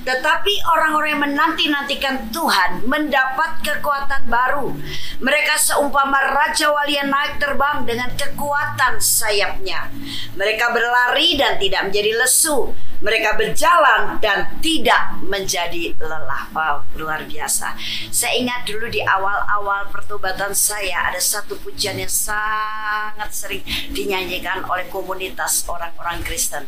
Tetapi 0.03 0.53
orang-orang 0.67 1.09
yang 1.15 1.23
menanti-nantikan 1.23 2.27
Tuhan 2.35 2.83
mendapat 2.83 3.63
kekuatan 3.63 4.27
baru. 4.27 4.75
Mereka 5.23 5.55
seumpama 5.55 6.19
raja 6.35 6.67
wali 6.67 6.99
yang 6.99 7.07
naik 7.07 7.39
terbang 7.39 7.87
dengan 7.87 8.11
kekuatan 8.11 8.99
sayapnya. 8.99 9.87
Mereka 10.35 10.75
berlari 10.75 11.39
dan 11.39 11.55
tidak 11.55 11.87
menjadi 11.87 12.11
lesu. 12.19 12.75
Mereka 13.03 13.35
berjalan 13.35 14.23
dan 14.23 14.47
tidak 14.63 15.19
menjadi 15.27 15.91
lelah. 15.99 16.47
Wow, 16.55 16.87
luar 16.95 17.27
biasa. 17.27 17.75
Saya 18.07 18.39
ingat 18.39 18.63
dulu 18.63 18.87
di 18.87 19.03
awal-awal 19.03 19.91
pertobatan 19.91 20.55
saya 20.55 21.11
ada 21.11 21.19
satu 21.19 21.59
pujian 21.59 21.99
yang 21.99 22.07
sangat 22.07 23.27
sering 23.35 23.63
dinyanyikan 23.91 24.63
oleh 24.63 24.87
komunitas 24.87 25.67
orang-orang 25.67 26.23
Kristen 26.23 26.63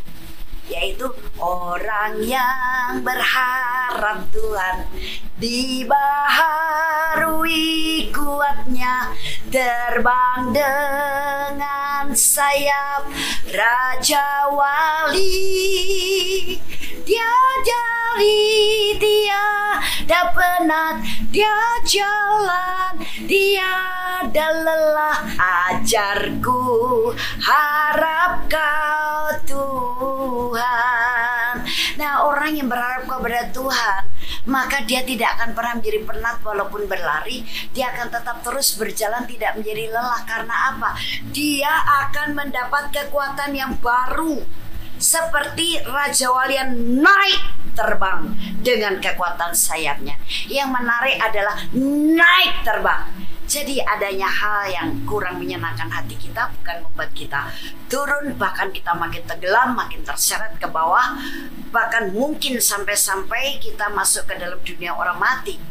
yaitu 0.66 1.06
orang 1.38 2.18
yang 2.26 3.06
berharap 3.06 4.26
Tuhan 4.34 4.90
dibaharui 7.16 8.12
kuatnya 8.12 9.16
terbang 9.48 10.52
dengan 10.52 12.12
sayap 12.12 13.08
Raja 13.48 14.52
Wali. 14.52 15.32
Dia 17.08 17.36
jali 17.64 19.00
dia 19.00 19.48
penat 20.36 21.00
dia 21.32 21.56
jalan 21.88 23.00
dia 23.24 23.72
ada 24.20 24.48
lelah. 24.52 25.24
Ajarku 25.72 27.16
harap 27.40 28.44
kau 28.52 29.32
Tuhan. 29.48 31.64
Nah 31.96 32.28
orang 32.28 32.60
yang 32.60 32.68
berharap 32.68 33.08
kepada 33.08 33.48
Tuhan 33.56 34.15
maka 34.46 34.86
dia 34.86 35.02
tidak 35.02 35.38
akan 35.38 35.58
pernah 35.58 35.74
menjadi 35.78 36.00
penat 36.06 36.38
walaupun 36.46 36.86
berlari 36.86 37.46
dia 37.74 37.90
akan 37.94 38.08
tetap 38.14 38.42
terus 38.46 38.78
berjalan 38.78 39.26
tidak 39.26 39.58
menjadi 39.58 39.90
lelah 39.90 40.22
karena 40.26 40.56
apa 40.74 40.90
dia 41.34 41.74
akan 42.08 42.38
mendapat 42.38 42.94
kekuatan 42.94 43.52
yang 43.54 43.74
baru 43.82 44.42
seperti 44.96 45.84
Raja 45.84 46.32
Walian 46.32 47.02
naik 47.04 47.42
terbang 47.76 48.32
dengan 48.64 48.98
kekuatan 49.04 49.52
sayapnya. 49.52 50.16
Yang 50.48 50.70
menarik 50.72 51.18
adalah 51.20 51.58
naik 52.16 52.64
terbang. 52.64 53.04
Jadi 53.46 53.78
adanya 53.82 54.26
hal 54.26 54.70
yang 54.74 54.90
kurang 55.06 55.38
menyenangkan 55.38 55.88
hati 55.88 56.18
kita 56.18 56.50
bukan 56.60 56.82
membuat 56.82 57.12
kita 57.14 57.42
turun 57.86 58.34
bahkan 58.36 58.74
kita 58.74 58.92
makin 58.98 59.22
tenggelam, 59.24 59.78
makin 59.78 60.02
terseret 60.02 60.58
ke 60.58 60.66
bawah, 60.66 61.16
bahkan 61.70 62.10
mungkin 62.10 62.58
sampai-sampai 62.58 63.62
kita 63.62 63.94
masuk 63.94 64.26
ke 64.26 64.36
dalam 64.42 64.58
dunia 64.66 64.98
orang 64.98 65.22
mati. 65.22 65.62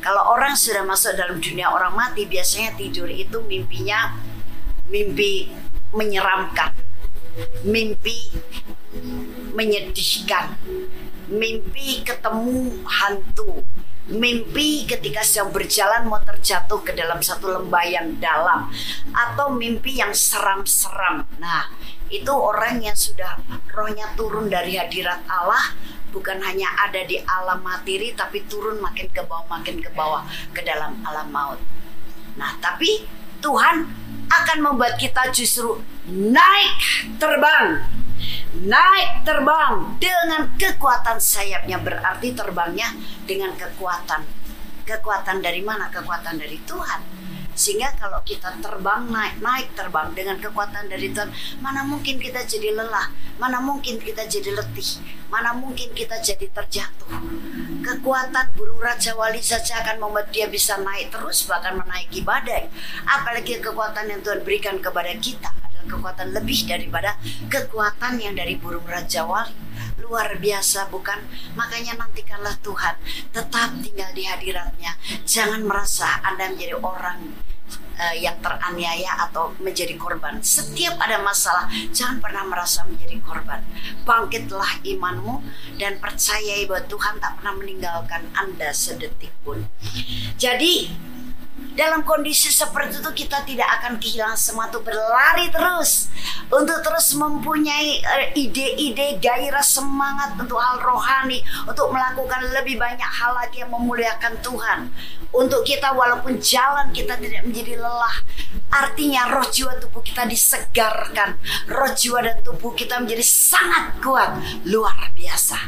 Kalau 0.00 0.36
orang 0.36 0.56
sudah 0.56 0.84
masuk 0.84 1.16
dalam 1.16 1.40
dunia 1.40 1.72
orang 1.72 1.92
mati 1.92 2.28
biasanya 2.28 2.76
tidur 2.76 3.08
itu 3.08 3.40
mimpinya 3.44 4.16
mimpi 4.88 5.48
menyeramkan 5.96 6.76
mimpi 7.64 8.30
menyedihkan, 9.54 10.54
mimpi 11.30 12.02
ketemu 12.02 12.82
hantu, 12.86 13.62
mimpi 14.04 14.84
ketika 14.84 15.24
sedang 15.24 15.48
berjalan 15.48 16.04
mau 16.04 16.20
terjatuh 16.20 16.84
ke 16.84 16.92
dalam 16.92 17.24
satu 17.24 17.48
lembah 17.48 17.84
yang 17.88 18.20
dalam, 18.20 18.68
atau 19.16 19.48
mimpi 19.56 19.96
yang 19.96 20.12
seram-seram. 20.12 21.24
Nah, 21.40 21.72
itu 22.12 22.28
orang 22.28 22.84
yang 22.84 22.96
sudah 22.96 23.40
rohnya 23.72 24.12
turun 24.12 24.52
dari 24.52 24.76
hadirat 24.76 25.24
Allah, 25.24 25.72
bukan 26.12 26.36
hanya 26.44 26.68
ada 26.84 27.00
di 27.08 27.16
alam 27.24 27.64
materi, 27.64 28.12
tapi 28.12 28.44
turun 28.44 28.76
makin 28.78 29.08
ke 29.08 29.24
bawah, 29.24 29.48
makin 29.48 29.80
ke 29.80 29.88
bawah, 29.96 30.22
ke 30.52 30.60
dalam 30.60 31.00
alam 31.08 31.32
maut. 31.32 31.60
Nah, 32.36 32.60
tapi 32.60 33.08
Tuhan 33.40 33.88
akan 34.28 34.58
membuat 34.60 35.00
kita 35.00 35.32
justru 35.32 35.80
naik 36.12 36.76
terbang. 37.16 38.03
Naik 38.54 39.26
terbang 39.26 39.98
dengan 39.98 40.46
kekuatan 40.54 41.18
sayapnya 41.18 41.74
berarti 41.82 42.38
terbangnya 42.38 42.94
dengan 43.26 43.50
kekuatan. 43.58 44.22
Kekuatan 44.86 45.42
dari 45.42 45.58
mana? 45.58 45.90
Kekuatan 45.90 46.38
dari 46.38 46.62
Tuhan. 46.62 47.02
Sehingga 47.50 47.90
kalau 47.98 48.22
kita 48.22 48.54
terbang 48.62 49.10
naik 49.10 49.42
naik 49.42 49.74
terbang 49.74 50.14
dengan 50.14 50.38
kekuatan 50.38 50.86
dari 50.86 51.10
Tuhan, 51.10 51.34
mana 51.58 51.82
mungkin 51.82 52.22
kita 52.22 52.46
jadi 52.46 52.78
lelah, 52.78 53.10
mana 53.42 53.58
mungkin 53.58 53.98
kita 53.98 54.22
jadi 54.30 54.54
letih, 54.54 55.02
mana 55.34 55.50
mungkin 55.50 55.90
kita 55.90 56.22
jadi 56.22 56.46
terjatuh. 56.54 57.10
Kekuatan 57.82 58.54
burung 58.54 58.78
raja 58.78 59.18
wali 59.18 59.42
saja 59.42 59.82
akan 59.82 59.98
membuat 59.98 60.30
dia 60.30 60.46
bisa 60.46 60.78
naik 60.78 61.10
terus 61.10 61.42
bahkan 61.50 61.74
menaiki 61.74 62.22
badai. 62.22 62.70
Apalagi 63.02 63.58
kekuatan 63.58 64.14
yang 64.14 64.22
Tuhan 64.22 64.46
berikan 64.46 64.78
kepada 64.78 65.10
kita 65.18 65.63
kekuatan 65.86 66.34
lebih 66.34 66.66
daripada 66.66 67.16
kekuatan 67.48 68.20
yang 68.20 68.34
dari 68.34 68.56
burung 68.58 68.86
raja 68.86 69.24
wali. 69.24 69.54
Luar 70.00 70.36
biasa 70.36 70.92
bukan? 70.92 71.16
Makanya 71.56 71.96
nantikanlah 71.96 72.60
Tuhan 72.60 72.94
tetap 73.32 73.70
tinggal 73.80 74.10
di 74.12 74.28
hadiratnya. 74.28 74.94
Jangan 75.24 75.64
merasa 75.64 76.20
Anda 76.20 76.52
menjadi 76.52 76.76
orang 76.76 77.44
uh, 77.98 78.14
yang 78.16 78.38
teraniaya 78.42 79.28
atau 79.28 79.54
menjadi 79.62 79.94
korban. 79.96 80.42
Setiap 80.42 80.98
ada 80.98 81.22
masalah 81.22 81.70
jangan 81.90 82.20
pernah 82.20 82.44
merasa 82.46 82.84
menjadi 82.86 83.18
korban. 83.22 83.62
Bangkitlah 84.04 84.84
imanmu 84.84 85.42
dan 85.78 85.98
percayai 85.98 86.66
bahwa 86.66 86.82
Tuhan 86.86 87.14
tak 87.22 87.32
pernah 87.40 87.54
meninggalkan 87.56 88.22
Anda 88.34 88.70
sedetik 88.74 89.32
pun. 89.42 89.66
Jadi 90.36 90.90
dalam 91.74 92.06
kondisi 92.06 92.54
seperti 92.54 93.02
itu 93.02 93.10
kita 93.26 93.42
tidak 93.42 93.66
akan 93.82 93.98
kehilangan 93.98 94.38
semangat 94.38 94.78
berlari 94.78 95.50
terus. 95.50 96.06
Untuk 96.46 96.78
terus 96.86 97.18
mempunyai 97.18 97.98
eh, 97.98 98.26
ide-ide 98.38 99.18
gairah 99.18 99.62
semangat 99.62 100.38
untuk 100.38 100.62
hal 100.62 100.78
rohani. 100.78 101.42
Untuk 101.66 101.90
melakukan 101.90 102.46
lebih 102.54 102.78
banyak 102.78 103.10
hal 103.10 103.34
lagi 103.34 103.66
yang 103.66 103.74
memuliakan 103.74 104.38
Tuhan. 104.38 104.94
Untuk 105.34 105.66
kita 105.66 105.90
walaupun 105.90 106.38
jalan 106.38 106.94
kita 106.94 107.18
tidak 107.18 107.42
menjadi 107.42 107.82
lelah 107.82 108.22
artinya 108.70 109.34
roh 109.34 109.46
jiwa 109.50 109.74
tubuh 109.82 110.02
kita 110.06 110.30
disegarkan. 110.30 111.42
Roh 111.66 111.90
jiwa 111.90 112.22
dan 112.22 112.38
tubuh 112.46 112.70
kita 112.78 113.02
menjadi 113.02 113.26
sangat 113.26 113.98
kuat. 113.98 114.30
Luar 114.62 115.10
biasa. 115.10 115.58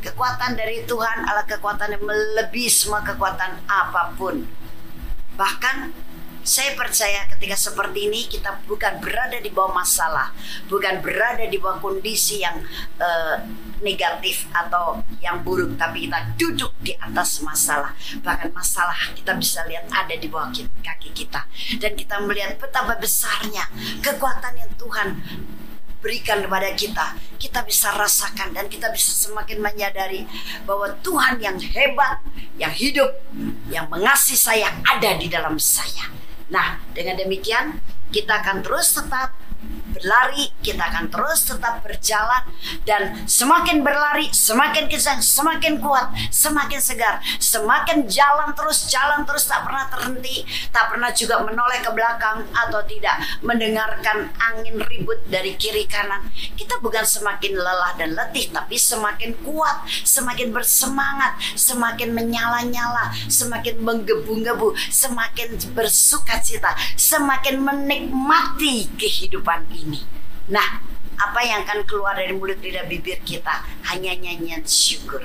Kekuatan 0.00 0.56
dari 0.56 0.80
Tuhan 0.88 1.28
adalah 1.28 1.44
kekuatan 1.44 1.92
yang 1.92 2.04
melebihi 2.08 2.72
semua 2.72 3.04
kekuatan 3.04 3.68
apa 3.68 4.16
pun 4.16 4.65
Bahkan 5.36 5.76
saya 6.46 6.78
percaya 6.78 7.26
ketika 7.26 7.58
seperti 7.58 8.06
ini 8.06 8.30
kita 8.30 8.62
bukan 8.70 9.02
berada 9.02 9.34
di 9.42 9.50
bawah 9.50 9.82
masalah, 9.82 10.30
bukan 10.70 11.02
berada 11.02 11.42
di 11.42 11.58
bawah 11.58 11.82
kondisi 11.82 12.38
yang 12.38 12.62
uh, 13.02 13.42
negatif 13.82 14.46
atau 14.54 15.02
yang 15.18 15.42
buruk, 15.42 15.74
tapi 15.74 16.06
kita 16.06 16.22
duduk 16.38 16.70
di 16.78 16.94
atas 17.02 17.42
masalah. 17.42 17.90
Bahkan 18.22 18.54
masalah 18.54 18.94
kita 19.18 19.34
bisa 19.34 19.66
lihat 19.66 19.90
ada 19.90 20.14
di 20.14 20.30
bawah 20.30 20.54
kaki 20.86 21.10
kita 21.10 21.50
dan 21.82 21.92
kita 21.98 22.22
melihat 22.22 22.54
betapa 22.62 22.94
besarnya 22.94 23.66
kekuatan 23.98 24.54
yang 24.54 24.70
Tuhan 24.78 25.08
berikan 26.00 26.44
kepada 26.44 26.70
kita, 26.76 27.16
kita 27.40 27.64
bisa 27.64 27.92
rasakan 27.96 28.52
dan 28.52 28.68
kita 28.68 28.92
bisa 28.92 29.10
semakin 29.16 29.58
menyadari 29.58 30.28
bahwa 30.68 30.92
Tuhan 31.00 31.40
yang 31.40 31.56
hebat, 31.58 32.20
yang 32.60 32.72
hidup, 32.72 33.10
yang 33.72 33.88
mengasihi 33.88 34.38
saya 34.38 34.68
ada 34.84 35.16
di 35.16 35.26
dalam 35.26 35.56
saya. 35.56 36.12
Nah, 36.52 36.78
dengan 36.94 37.18
demikian 37.18 37.80
kita 38.14 38.44
akan 38.44 38.62
terus 38.62 38.94
tetap 38.94 39.34
berlari, 39.96 40.52
kita 40.60 40.92
akan 40.92 41.08
terus 41.08 41.48
tetap 41.48 41.80
berjalan 41.80 42.44
dan 42.84 43.24
semakin 43.24 43.80
berlari, 43.80 44.28
semakin 44.28 44.92
kencang, 44.92 45.24
semakin 45.24 45.80
kuat, 45.80 46.12
semakin 46.28 46.76
segar, 46.76 47.24
semakin 47.40 48.04
jalan 48.04 48.52
terus, 48.52 48.92
jalan 48.92 49.24
terus 49.24 49.48
tak 49.48 49.64
pernah 49.64 49.88
terhenti, 49.88 50.44
tak 50.68 50.92
pernah 50.92 51.08
juga 51.16 51.40
menoleh 51.40 51.80
ke 51.80 51.90
belakang 51.96 52.44
atau 52.52 52.84
tidak 52.84 53.16
mendengarkan 53.40 54.28
angin 54.36 54.76
ribut 54.84 55.24
dari 55.32 55.56
kiri 55.56 55.88
kanan. 55.88 56.28
Kita 56.52 56.76
bukan 56.84 57.08
semakin 57.08 57.56
lelah 57.56 57.96
dan 57.96 58.12
letih, 58.12 58.52
tapi 58.52 58.76
semakin 58.76 59.32
kuat, 59.40 59.88
semakin 60.04 60.52
bersemangat, 60.52 61.40
semakin 61.56 62.12
menyala-nyala, 62.12 63.16
semakin 63.32 63.80
menggebu-gebu, 63.80 64.76
semakin 64.92 65.56
bersuka 65.72 66.36
cita, 66.44 66.76
semakin 67.00 67.64
menikmati 67.64 68.92
kehidupan 68.98 69.64
ini 69.72 69.85
ini. 69.86 70.02
Nah, 70.50 70.82
apa 71.16 71.40
yang 71.40 71.64
akan 71.64 71.80
keluar 71.88 72.12
dari 72.12 72.36
mulut 72.36 72.60
lidah 72.60 72.84
bibir 72.84 73.16
kita 73.24 73.64
hanya 73.88 74.12
nyanyian 74.18 74.60
syukur, 74.66 75.22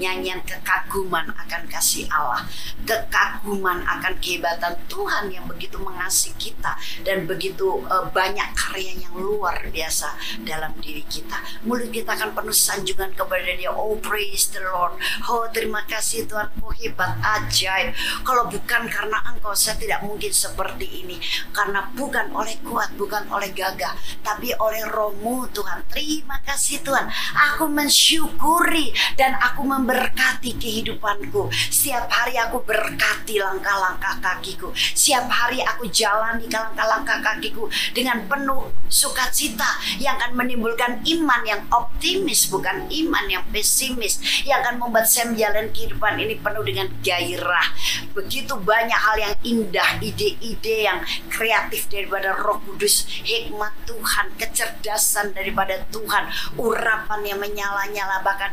nyanyian 0.00 0.40
kekaguman 0.46 1.28
akan 1.34 1.62
kasih 1.68 2.08
Allah, 2.08 2.46
kekaguman 2.86 3.82
akan 3.84 4.14
kehebatan 4.22 4.78
Tuhan 4.86 5.28
yang 5.28 5.44
begitu 5.50 5.76
mengasihi 5.82 6.32
kita 6.38 6.78
dan 7.02 7.26
begitu 7.28 7.82
uh, 7.90 8.06
banyak 8.14 8.46
karya 8.54 8.94
yang 8.96 9.14
luar 9.18 9.58
biasa 9.68 10.14
dalam 10.46 10.72
diri 10.78 11.02
kita. 11.10 11.36
Mulut 11.66 11.90
kita 11.90 12.14
akan 12.14 12.32
penuh 12.32 12.54
sanjungan 12.54 13.12
kepada 13.12 13.50
Dia. 13.58 13.74
Oh 13.74 13.98
praise 13.98 14.48
the 14.54 14.62
Lord. 14.62 14.96
Oh 15.26 15.44
terima 15.50 15.82
kasih 15.84 16.24
Tuhan. 16.30 16.48
Oh 16.62 16.72
hebat, 16.72 17.18
ajaib. 17.20 17.92
Kalau 18.22 18.46
bukan 18.46 18.86
karena 18.86 19.18
Engkau 19.26 19.52
saya 19.52 19.74
tidak 19.76 20.00
mungkin 20.06 20.30
seperti 20.30 21.04
ini. 21.04 21.18
Karena 21.50 21.90
bukan 21.92 22.30
oleh 22.30 22.56
kuat, 22.62 22.94
bukan 22.94 23.26
oleh 23.28 23.50
gagah, 23.50 23.98
tapi 24.22 24.54
oleh 24.54 24.86
rohmu 24.86 25.33
Tuhan. 25.50 25.82
Terima 25.90 26.38
kasih 26.46 26.78
Tuhan. 26.86 27.10
Aku 27.52 27.66
mensyukuri 27.66 28.94
dan 29.18 29.34
aku 29.42 29.66
memberkati 29.66 30.54
kehidupanku. 30.54 31.50
Setiap 31.50 32.06
hari 32.06 32.38
aku 32.38 32.62
berkati 32.62 33.42
langkah-langkah 33.42 34.22
kakiku. 34.22 34.70
Setiap 34.74 35.26
hari 35.26 35.58
aku 35.66 35.90
jalan 35.90 36.38
di 36.38 36.46
langkah-langkah 36.46 37.18
kakiku 37.18 37.66
dengan 37.90 38.22
penuh 38.30 38.70
sukacita 38.86 39.80
yang 39.98 40.14
akan 40.20 40.38
menimbulkan 40.38 41.02
iman 41.02 41.42
yang 41.42 41.62
optimis 41.74 42.46
bukan 42.52 42.86
iman 42.86 43.24
yang 43.26 43.44
pesimis 43.50 44.20
yang 44.44 44.60
akan 44.62 44.78
membuat 44.78 45.08
saya 45.08 45.32
menjalani 45.32 45.72
kehidupan 45.72 46.14
ini 46.20 46.34
penuh 46.38 46.62
dengan 46.62 46.86
gairah. 47.00 47.68
Begitu 48.12 48.54
banyak 48.60 49.00
hal 49.00 49.16
yang 49.16 49.34
indah, 49.42 49.88
ide-ide 49.98 50.84
yang 50.84 51.00
kreatif 51.32 51.88
daripada 51.88 52.36
Roh 52.36 52.60
Kudus, 52.62 53.08
hikmat 53.24 53.72
Tuhan, 53.88 54.36
kecerdasan 54.36 55.23
daripada 55.32 55.80
Tuhan, 55.88 56.28
urapan 56.58 57.20
yang 57.24 57.38
menyala-nyala 57.40 58.20
bahkan 58.20 58.52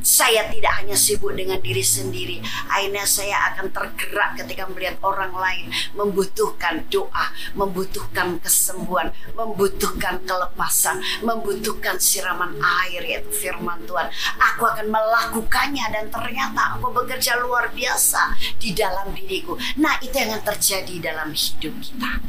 saya 0.00 0.48
tidak 0.48 0.72
hanya 0.80 0.96
sibuk 0.96 1.32
dengan 1.36 1.60
diri 1.60 1.84
sendiri. 1.84 2.40
Akhirnya 2.68 3.04
saya 3.04 3.36
akan 3.52 3.72
tergerak 3.72 4.40
ketika 4.42 4.68
melihat 4.68 4.96
orang 5.04 5.32
lain 5.32 5.66
membutuhkan 5.96 6.84
doa, 6.88 7.32
membutuhkan 7.56 8.40
kesembuhan, 8.40 9.12
membutuhkan 9.36 10.20
kelepasan, 10.24 11.00
membutuhkan 11.24 11.96
siraman 12.00 12.56
air 12.84 13.02
yaitu 13.04 13.30
firman 13.32 13.80
Tuhan. 13.84 14.08
Aku 14.54 14.66
akan 14.66 14.88
melakukannya 14.88 15.86
dan 15.92 16.06
ternyata 16.08 16.76
aku 16.76 16.92
bekerja 16.92 17.38
luar 17.40 17.70
biasa 17.72 18.34
di 18.56 18.72
dalam 18.72 19.12
diriku. 19.12 19.56
Nah, 19.78 20.00
itu 20.00 20.16
yang 20.16 20.40
terjadi 20.42 21.12
dalam 21.12 21.32
hidup 21.32 21.74
kita. 21.80 22.20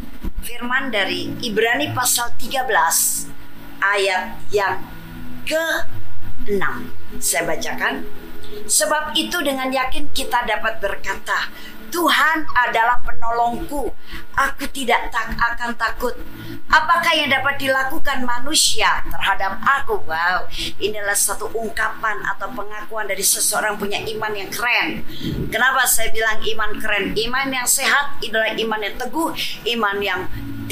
Firman 0.41 0.89
dari 0.89 1.29
Ibrani 1.45 1.93
pasal 1.93 2.33
13 2.33 3.40
ayat 3.82 4.38
yang 4.53 4.77
ke-6. 5.49 6.63
Saya 7.17 7.43
bacakan. 7.49 8.05
Sebab 8.69 9.17
itu 9.17 9.41
dengan 9.41 9.73
yakin 9.73 10.11
kita 10.13 10.45
dapat 10.45 10.77
berkata, 10.79 11.49
Tuhan 11.91 12.47
adalah 12.55 12.97
penolongku. 13.03 13.91
Aku 14.31 14.63
tidak 14.71 15.11
tak 15.11 15.35
akan 15.35 15.75
takut. 15.75 16.15
Apakah 16.71 17.11
yang 17.11 17.27
dapat 17.27 17.59
dilakukan 17.59 18.23
manusia 18.23 19.03
terhadap 19.11 19.59
aku? 19.59 19.99
Wow, 20.07 20.47
inilah 20.79 21.13
satu 21.13 21.51
ungkapan 21.51 22.23
atau 22.23 22.47
pengakuan 22.55 23.11
dari 23.11 23.21
seseorang 23.21 23.75
punya 23.75 23.99
iman 23.99 24.31
yang 24.31 24.47
keren. 24.47 25.03
Kenapa 25.51 25.83
saya 25.83 26.09
bilang 26.15 26.39
iman 26.39 26.71
keren? 26.79 27.11
Iman 27.11 27.51
yang 27.51 27.67
sehat 27.67 28.23
adalah 28.23 28.55
iman 28.55 28.79
yang 28.79 28.95
teguh, 28.95 29.29
iman 29.75 29.97
yang 29.99 30.21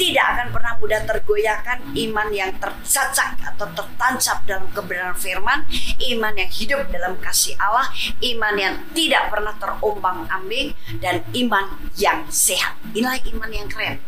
tidak 0.00 0.24
akan 0.32 0.48
pernah 0.48 0.72
mudah 0.80 1.00
tergoyahkan 1.04 1.78
iman 1.92 2.28
yang 2.32 2.56
tercacak 2.56 3.36
atau 3.44 3.68
tertancap 3.76 4.40
dalam 4.48 4.64
kebenaran 4.72 5.12
firman, 5.12 5.68
iman 6.16 6.32
yang 6.40 6.48
hidup 6.48 6.88
dalam 6.88 7.20
kasih 7.20 7.52
Allah, 7.60 7.84
iman 8.24 8.54
yang 8.56 8.74
tidak 8.96 9.28
pernah 9.28 9.52
terombang 9.60 10.24
ambing 10.32 10.72
dan 11.10 11.26
iman 11.34 11.66
yang 11.98 12.22
sehat. 12.30 12.78
Inilah 12.94 13.18
iman 13.34 13.50
yang 13.50 13.66
keren. 13.66 13.98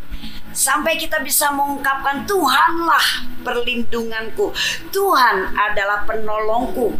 Sampai 0.55 0.95
kita 0.95 1.19
bisa 1.19 1.51
mengungkapkan 1.51 2.23
Tuhanlah 2.23 3.27
perlindunganku. 3.43 4.55
Tuhan 4.87 5.51
adalah 5.51 6.07
penolongku. 6.07 6.95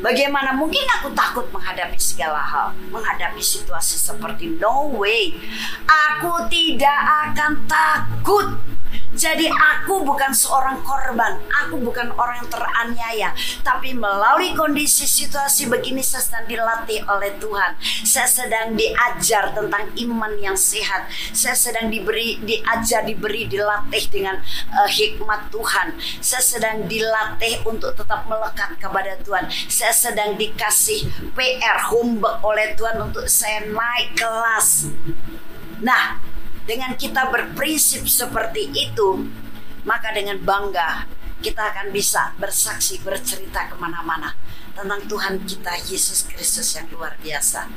Bagaimana 0.00 0.56
mungkin 0.56 0.84
aku 1.00 1.12
takut 1.12 1.44
menghadapi 1.52 1.96
segala 2.00 2.40
hal, 2.40 2.72
menghadapi 2.88 3.40
situasi 3.40 4.00
seperti 4.00 4.56
no 4.56 4.88
way. 4.96 5.36
Aku 5.84 6.48
tidak 6.48 7.00
akan 7.28 7.68
takut 7.68 8.48
jadi 9.14 9.46
aku 9.46 10.02
bukan 10.02 10.34
seorang 10.34 10.82
korban, 10.82 11.38
aku 11.62 11.78
bukan 11.78 12.10
orang 12.18 12.42
yang 12.42 12.50
teraniaya, 12.50 13.30
tapi 13.62 13.94
melalui 13.94 14.50
kondisi 14.58 15.06
situasi 15.06 15.70
begini 15.70 16.02
saya 16.02 16.26
sedang 16.26 16.46
dilatih 16.50 17.00
oleh 17.06 17.38
Tuhan. 17.38 17.78
Saya 18.02 18.26
sedang 18.26 18.74
diajar 18.74 19.54
tentang 19.54 19.86
iman 19.94 20.32
yang 20.42 20.58
sehat. 20.58 21.06
Saya 21.30 21.54
sedang 21.54 21.94
diberi 21.94 22.42
diajar, 22.42 23.06
diberi 23.06 23.46
dilatih 23.46 24.04
dengan 24.10 24.42
uh, 24.74 24.90
hikmat 24.90 25.54
Tuhan. 25.54 25.94
Saya 26.18 26.42
sedang 26.42 26.90
dilatih 26.90 27.62
untuk 27.62 27.94
tetap 27.94 28.26
melekat 28.26 28.74
kepada 28.82 29.14
Tuhan. 29.22 29.46
Saya 29.70 29.94
sedang 29.94 30.34
dikasih 30.34 31.06
PR 31.38 31.86
homework 31.86 32.42
oleh 32.42 32.74
Tuhan 32.74 32.98
untuk 32.98 33.30
saya 33.30 33.62
naik 33.62 34.18
kelas. 34.18 34.90
Nah, 35.78 36.33
dengan 36.64 36.96
kita 36.96 37.28
berprinsip 37.28 38.08
seperti 38.08 38.72
itu, 38.72 39.28
maka 39.84 40.12
dengan 40.16 40.40
bangga 40.40 41.04
kita 41.44 41.60
akan 41.76 41.92
bisa 41.92 42.32
bersaksi, 42.40 42.96
bercerita 43.04 43.68
ke 43.68 43.76
mana-mana 43.76 44.32
tentang 44.72 45.04
Tuhan 45.04 45.44
kita 45.44 45.76
Yesus 45.84 46.24
Kristus 46.24 46.72
yang 46.72 46.88
luar 46.88 47.20
biasa. 47.20 47.68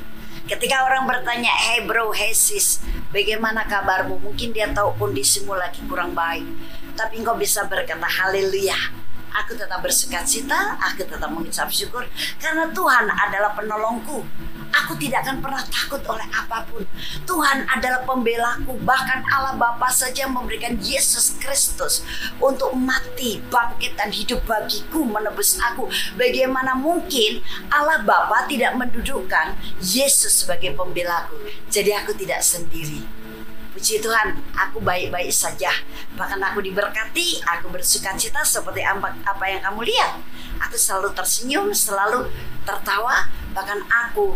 Ketika 0.48 0.88
orang 0.88 1.04
bertanya, 1.04 1.52
hey 1.52 1.84
bro, 1.84 2.16
hey 2.16 2.32
sis, 2.32 2.80
bagaimana 3.12 3.68
kabarmu? 3.68 4.24
Mungkin 4.24 4.56
dia 4.56 4.72
tahu 4.72 4.96
kondisimu 4.96 5.52
lagi 5.52 5.84
kurang 5.84 6.16
baik. 6.16 6.48
Tapi 6.96 7.20
engkau 7.20 7.36
bisa 7.36 7.68
berkata, 7.68 8.08
haleluya, 8.08 8.80
aku 9.36 9.60
tetap 9.60 9.84
bersuka 9.84 10.24
cita, 10.24 10.80
aku 10.80 11.04
tetap 11.04 11.28
mengucap 11.28 11.68
syukur 11.68 12.08
karena 12.40 12.72
Tuhan 12.72 13.06
adalah 13.12 13.52
penolongku. 13.54 14.24
Aku 14.74 14.96
tidak 15.00 15.24
akan 15.28 15.40
pernah 15.40 15.64
takut 15.68 16.00
oleh 16.08 16.28
apa 16.32 16.64
pun. 16.68 16.84
Tuhan 17.24 17.68
adalah 17.68 18.04
pembelaku. 18.04 18.76
Bahkan 18.84 19.28
Allah 19.32 19.56
Bapa 19.56 19.88
saja 19.92 20.28
memberikan 20.28 20.76
Yesus 20.80 21.36
Kristus 21.40 22.04
untuk 22.40 22.76
mati, 22.76 23.40
bangkit 23.48 23.96
dan 23.96 24.12
hidup 24.12 24.44
bagiku, 24.44 25.04
menebus 25.08 25.60
aku. 25.60 25.88
Bagaimana 26.16 26.76
mungkin 26.76 27.42
Allah 27.72 28.04
Bapa 28.04 28.48
tidak 28.48 28.76
mendudukkan 28.76 29.56
Yesus 29.80 30.46
sebagai 30.46 30.76
pembelaku? 30.76 31.36
Jadi 31.72 31.92
aku 31.96 32.16
tidak 32.16 32.44
sendiri. 32.44 33.04
Puji 33.78 34.02
Tuhan, 34.02 34.42
aku 34.58 34.82
baik-baik 34.82 35.30
saja. 35.30 35.70
Bahkan 36.18 36.42
aku 36.42 36.66
diberkati, 36.66 37.46
aku 37.46 37.70
bersuka 37.70 38.10
cita 38.18 38.42
seperti 38.42 38.82
apa 38.82 39.46
yang 39.46 39.62
kamu 39.62 39.86
lihat. 39.86 40.18
Aku 40.66 40.74
selalu 40.74 41.14
tersenyum, 41.14 41.70
selalu 41.70 42.26
tertawa, 42.66 43.30
bahkan 43.54 43.78
aku 43.86 44.34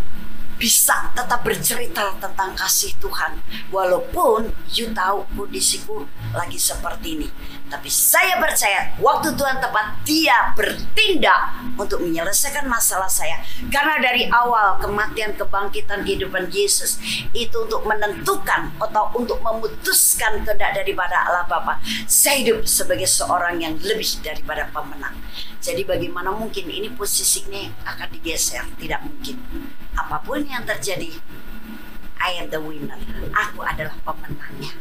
bisa 0.61 1.09
tetap 1.17 1.41
bercerita 1.41 2.13
tentang 2.21 2.53
kasih 2.53 2.93
Tuhan 3.01 3.41
walaupun 3.73 4.53
you 4.69 4.93
tahu 4.93 5.25
kondisiku 5.33 6.05
lagi 6.37 6.61
seperti 6.61 7.17
ini 7.17 7.29
Tapi 7.71 7.87
saya 7.87 8.35
percaya 8.35 8.91
waktu 8.99 9.31
Tuhan 9.31 9.63
tepat 9.63 10.03
dia 10.03 10.51
bertindak 10.59 11.55
untuk 11.79 12.03
menyelesaikan 12.03 12.67
masalah 12.67 13.07
saya. 13.07 13.39
Karena 13.71 13.95
dari 13.95 14.27
awal 14.27 14.75
kematian, 14.83 15.39
kebangkitan, 15.39 16.03
kehidupan 16.03 16.51
Yesus 16.51 16.99
itu 17.31 17.55
untuk 17.63 17.87
menentukan 17.87 18.75
atau 18.75 19.15
untuk 19.15 19.39
memutuskan 19.39 20.43
kehendak 20.43 20.75
daripada 20.75 21.23
Allah 21.23 21.47
Bapa. 21.47 21.79
Saya 22.11 22.43
hidup 22.43 22.67
sebagai 22.67 23.07
seorang 23.07 23.63
yang 23.63 23.79
lebih 23.79 24.19
daripada 24.19 24.67
pemenang. 24.75 25.15
Jadi 25.63 25.87
bagaimana 25.87 26.35
mungkin 26.35 26.67
ini 26.67 26.91
posisinya 26.91 27.87
akan 27.87 28.07
digeser? 28.19 28.67
Tidak 28.75 28.99
mungkin. 28.99 29.39
Apa 29.95 30.23
pun 30.23 30.43
yang 30.47 30.63
terjadi, 30.63 31.19
I 32.21 32.37
am 32.37 32.53
the 32.53 32.61
winner. 32.61 32.95
Aku 33.33 33.65
adalah 33.65 33.97
pemenangnya. 34.05 34.77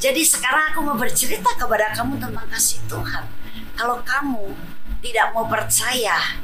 Jadi 0.00 0.24
sekarang 0.24 0.72
aku 0.72 0.80
mau 0.80 0.96
bercerita 0.96 1.52
kepada 1.54 1.92
kamu 1.92 2.16
tentang 2.16 2.48
kasih 2.48 2.80
Tuhan. 2.88 3.28
Kalau 3.76 4.00
kamu 4.00 4.56
tidak 5.04 5.36
mau 5.36 5.44
percaya, 5.44 6.40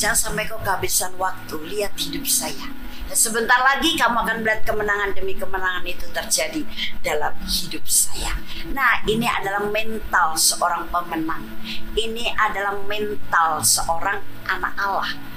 jangan 0.00 0.16
sampai 0.16 0.48
kau 0.48 0.58
kehabisan 0.64 1.12
waktu. 1.20 1.54
Lihat 1.68 1.92
hidup 2.00 2.24
saya. 2.24 2.72
Dan 3.12 3.18
sebentar 3.18 3.60
lagi 3.60 3.92
kamu 3.92 4.24
akan 4.24 4.36
melihat 4.40 4.64
kemenangan 4.64 5.12
demi 5.12 5.36
kemenangan 5.36 5.84
itu 5.84 6.08
terjadi 6.16 6.64
dalam 7.04 7.36
hidup 7.44 7.84
saya. 7.84 8.32
Nah, 8.72 9.04
ini 9.04 9.28
adalah 9.28 9.68
mental 9.68 10.32
seorang 10.32 10.88
pemenang. 10.88 11.44
Ini 11.92 12.32
adalah 12.40 12.72
mental 12.88 13.60
seorang 13.60 14.24
anak 14.48 14.74
Allah 14.80 15.31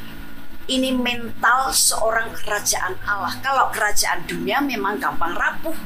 ini 0.66 0.89
mental 0.93 1.70
seorang 1.70 2.34
kerajaan 2.34 2.97
Allah. 3.05 3.38
Kalau 3.41 3.70
kerajaan 3.70 4.26
dunia 4.26 4.61
memang 4.61 4.97
gampang 4.97 5.38
rapuh, 5.38 5.78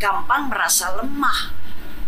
gampang 0.00 0.48
merasa 0.48 0.96
lemah, 0.96 1.52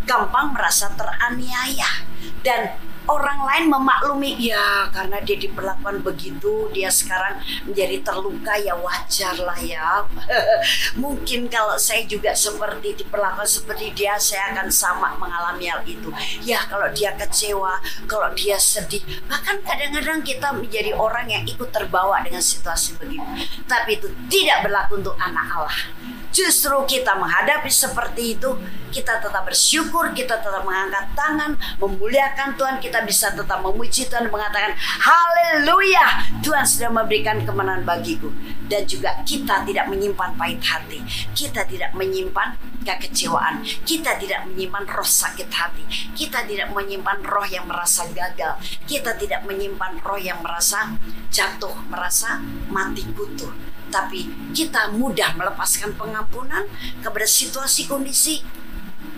gampang 0.08 0.56
merasa 0.56 0.88
teraniaya 0.96 2.06
dan 2.40 2.78
orang 3.06 3.40
lain 3.46 3.64
memaklumi 3.70 4.34
ya 4.38 4.90
karena 4.90 5.22
dia 5.22 5.38
diperlakukan 5.38 6.02
begitu 6.02 6.70
dia 6.74 6.90
sekarang 6.90 7.38
menjadi 7.66 8.02
terluka 8.02 8.54
ya 8.58 8.74
wajar 8.74 9.34
lah 9.38 9.58
ya. 9.62 10.02
Mungkin 11.02 11.46
kalau 11.46 11.78
saya 11.78 12.02
juga 12.04 12.34
seperti 12.34 12.98
diperlakukan 13.02 13.46
seperti 13.46 13.94
dia 13.94 14.18
saya 14.18 14.54
akan 14.54 14.68
sama 14.70 15.14
mengalami 15.16 15.70
hal 15.70 15.80
itu. 15.86 16.10
Ya 16.42 16.62
kalau 16.66 16.90
dia 16.90 17.14
kecewa 17.14 17.78
kalau 18.10 18.30
dia 18.34 18.58
sedih 18.58 19.02
bahkan 19.30 19.62
kadang-kadang 19.62 20.22
kita 20.26 20.50
menjadi 20.54 20.94
orang 20.94 21.30
yang 21.30 21.44
ikut 21.46 21.70
terbawa 21.70 22.22
dengan 22.26 22.42
situasi 22.42 22.98
begini. 22.98 23.46
Tapi 23.66 23.98
itu 23.98 24.10
tidak 24.26 24.66
berlaku 24.66 24.98
untuk 24.98 25.16
anak 25.18 25.46
Allah 25.54 25.78
Justru 26.36 26.76
kita 26.84 27.16
menghadapi 27.16 27.72
seperti 27.72 28.36
itu, 28.36 28.60
kita 28.92 29.24
tetap 29.24 29.40
bersyukur, 29.48 30.12
kita 30.12 30.36
tetap 30.36 30.68
mengangkat 30.68 31.08
tangan, 31.16 31.56
memuliakan 31.80 32.60
Tuhan, 32.60 32.76
kita 32.76 33.08
bisa 33.08 33.32
tetap 33.32 33.64
memuji 33.64 34.04
Tuhan, 34.04 34.28
mengatakan 34.28 34.76
haleluya, 34.76 36.28
Tuhan 36.44 36.60
sudah 36.68 36.92
memberikan 36.92 37.40
kemenangan 37.40 37.88
bagiku. 37.88 38.28
Dan 38.68 38.84
juga 38.84 39.16
kita 39.24 39.64
tidak 39.64 39.88
menyimpan 39.88 40.36
pahit 40.36 40.60
hati, 40.60 41.00
kita 41.32 41.64
tidak 41.64 41.96
menyimpan 41.96 42.52
kekecewaan, 42.84 43.64
kita 43.88 44.20
tidak 44.20 44.44
menyimpan 44.52 44.84
roh 44.92 45.08
sakit 45.08 45.48
hati, 45.48 45.88
kita 46.12 46.44
tidak 46.44 46.68
menyimpan 46.76 47.24
roh 47.24 47.48
yang 47.48 47.64
merasa 47.64 48.04
gagal, 48.12 48.60
kita 48.84 49.16
tidak 49.16 49.40
menyimpan 49.48 50.04
roh 50.04 50.20
yang 50.20 50.44
merasa 50.44 51.00
jatuh, 51.32 51.72
merasa 51.88 52.44
mati 52.68 53.08
kutu 53.16 53.48
tapi 53.90 54.26
kita 54.52 54.92
mudah 54.94 55.34
melepaskan 55.38 55.94
pengampunan 55.94 56.66
kepada 57.00 57.26
situasi 57.26 57.86
kondisi. 57.86 58.42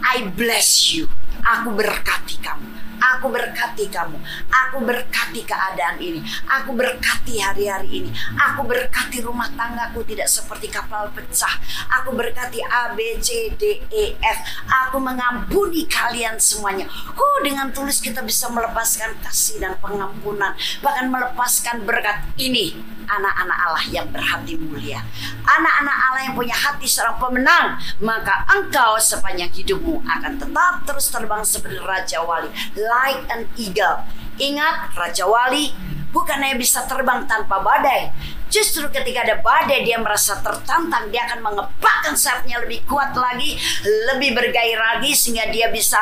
I 0.04 0.28
bless 0.30 0.94
you. 0.94 1.10
Aku 1.42 1.74
berkati 1.74 2.38
kamu. 2.38 2.78
Aku 2.98 3.30
berkati 3.30 3.86
kamu. 3.86 4.18
Aku 4.50 4.82
berkati 4.82 5.46
keadaan 5.46 6.02
ini. 6.02 6.18
Aku 6.50 6.74
berkati 6.74 7.38
hari-hari 7.38 8.02
ini. 8.02 8.10
Aku 8.34 8.66
berkati 8.66 9.22
rumah 9.22 9.46
tanggaku 9.54 10.02
tidak 10.02 10.26
seperti 10.26 10.66
kapal 10.66 11.06
pecah. 11.14 11.62
Aku 12.02 12.10
berkati 12.18 12.58
A, 12.66 12.92
B, 12.98 13.16
C, 13.22 13.54
D, 13.54 13.86
E, 13.86 14.18
F. 14.18 14.38
Aku 14.66 14.98
mengampuni 14.98 15.86
kalian 15.86 16.42
semuanya. 16.42 16.90
Oh, 17.14 17.38
dengan 17.46 17.70
tulus 17.70 18.02
kita 18.02 18.20
bisa 18.26 18.50
melepaskan 18.50 19.14
kasih 19.22 19.62
dan 19.62 19.78
pengampunan. 19.78 20.58
Bahkan 20.82 21.06
melepaskan 21.06 21.86
berkat 21.86 22.26
ini 22.34 22.97
anak-anak 23.09 23.59
Allah 23.59 23.84
yang 23.88 24.06
berhati 24.12 24.61
mulia. 24.61 25.00
Anak-anak 25.48 25.96
Allah 25.96 26.22
yang 26.28 26.34
punya 26.36 26.52
hati 26.52 26.84
seorang 26.84 27.16
pemenang, 27.16 27.80
maka 28.04 28.44
engkau 28.52 29.00
sepanjang 29.00 29.48
hidupmu 29.50 30.04
akan 30.04 30.36
tetap 30.36 30.84
terus 30.84 31.09
terbang 31.09 31.42
seperti 31.42 31.80
Raja 31.80 32.20
Wali, 32.20 32.52
like 32.76 33.24
an 33.32 33.48
eagle. 33.56 34.04
Ingat, 34.38 34.94
Raja 34.94 35.26
Wali 35.26 35.72
bukan 36.12 36.40
hanya 36.40 36.56
bisa 36.56 36.84
terbang 36.88 37.24
tanpa 37.28 37.61
badai, 37.61 38.12
Justru 38.49 38.88
ketika 38.88 39.28
ada 39.28 39.36
badai 39.44 39.84
dia 39.84 40.01
merasa 40.01 40.40
tertantang, 40.40 41.12
dia 41.12 41.28
akan 41.28 41.40
mengepakkan 41.44 42.16
sayapnya 42.16 42.64
lebih 42.64 42.80
kuat 42.88 43.12
lagi, 43.12 43.61
lebih 43.84 44.32
bergairah 44.32 44.99
lagi 44.99 45.12
sehingga 45.12 45.53
dia 45.53 45.68
bisa 45.68 46.01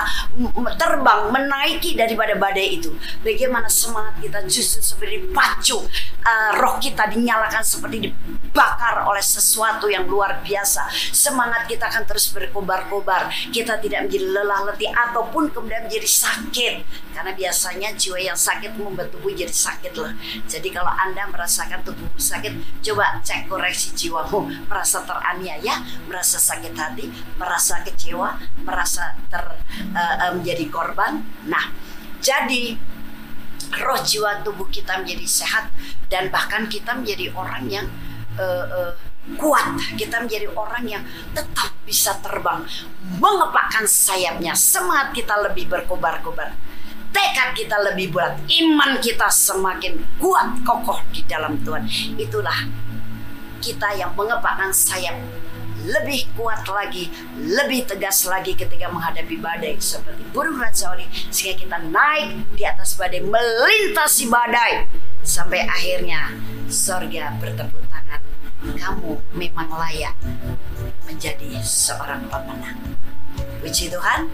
terbang 0.78 1.28
menaiki 1.34 1.99
daripada 1.99 2.38
badai 2.38 2.78
itu. 2.78 2.94
Bagaimana 3.20 3.66
semangat 3.66 4.22
kita 4.22 4.38
justru 4.47 4.78
seperti 4.78 5.26
pacu, 5.34 5.82
uh, 6.22 6.51
roh 6.62 6.78
kita 6.78 7.11
dinyalakan 7.11 7.66
seperti 7.66 8.11
dibakar 8.11 9.05
oleh 9.11 9.22
sesuatu 9.22 9.90
yang 9.90 10.07
luar 10.07 10.38
biasa. 10.40 10.86
Semangat 11.11 11.66
kita 11.66 11.90
akan 11.90 12.07
terus 12.07 12.30
berkobar-kobar. 12.30 13.28
Kita 13.51 13.82
tidak 13.82 14.07
menjadi 14.07 14.26
lelah 14.30 14.61
letih 14.70 14.90
ataupun 14.94 15.51
kemudian 15.51 15.90
menjadi 15.90 16.09
sakit. 16.09 16.74
Karena 17.16 17.32
biasanya 17.32 17.96
jiwa 17.96 18.20
yang 18.20 18.36
sakit 18.36 18.76
membuat 18.76 19.08
tubuh 19.08 19.32
jadi 19.32 19.48
sakit 19.48 19.96
loh. 19.96 20.12
Jadi 20.44 20.68
kalau 20.68 20.92
Anda 20.92 21.24
merasakan 21.32 21.80
tubuh 21.80 22.12
sakit 22.20 22.84
coba 22.84 23.24
cek 23.24 23.48
koreksi 23.48 23.96
jiwamu. 23.96 24.68
Merasa 24.68 25.00
teraniaya 25.08 25.80
merasa 26.04 26.36
sakit 26.36 26.76
hati 26.76 27.08
merasa 27.40 27.80
kecewa 27.80 28.36
merasa 28.60 29.16
ter 29.32 29.48
uh, 29.96 30.28
menjadi 30.36 30.68
korban. 30.68 31.24
Nah 31.48 31.72
jadi 32.20 32.76
roh 33.80 34.00
jiwa 34.04 34.44
tubuh 34.44 34.68
kita 34.68 35.00
menjadi 35.00 35.24
sehat 35.24 35.72
dan 36.12 36.28
bahkan 36.28 36.68
kita 36.68 36.92
menjadi 36.92 37.32
orang 37.32 37.64
yang 37.72 37.88
uh, 38.36 38.68
uh, 38.68 38.92
kuat. 39.40 39.80
Kita 39.96 40.20
menjadi 40.20 40.52
orang 40.52 40.84
yang 40.84 41.02
tetap 41.32 41.72
bisa 41.88 42.18
terbang 42.20 42.60
mengepakkan 43.16 43.86
sayapnya 43.86 44.52
semangat 44.58 45.14
kita 45.14 45.38
lebih 45.38 45.70
berkobar-kobar 45.70 46.65
tekad 47.16 47.56
kita 47.56 47.80
lebih 47.80 48.12
bulat, 48.12 48.36
iman 48.44 49.00
kita 49.00 49.32
semakin 49.32 50.04
kuat 50.20 50.60
kokoh 50.60 51.00
di 51.08 51.24
dalam 51.24 51.56
Tuhan. 51.64 51.88
Itulah 52.20 52.68
kita 53.64 53.96
yang 53.96 54.12
mengepakkan 54.12 54.68
sayap 54.68 55.16
lebih 55.86 56.28
kuat 56.36 56.66
lagi, 56.68 57.08
lebih 57.40 57.88
tegas 57.88 58.28
lagi 58.28 58.52
ketika 58.52 58.92
menghadapi 58.92 59.38
badai 59.40 59.80
seperti 59.80 60.28
burung 60.34 60.60
rajauli 60.60 61.08
sehingga 61.32 61.56
kita 61.56 61.78
naik 61.88 62.52
di 62.52 62.68
atas 62.68 63.00
badai, 63.00 63.24
melintasi 63.24 64.28
badai 64.28 64.84
sampai 65.24 65.64
akhirnya 65.64 66.36
sorga 66.68 67.32
bertepuk 67.40 67.80
tangan. 67.88 68.20
Kamu 68.76 69.16
memang 69.32 69.68
layak 69.72 70.12
menjadi 71.08 71.64
seorang 71.64 72.28
pemenang. 72.28 72.98
Puji 73.62 73.88
Tuhan. 73.88 74.26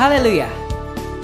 Haleluya. 0.00 0.48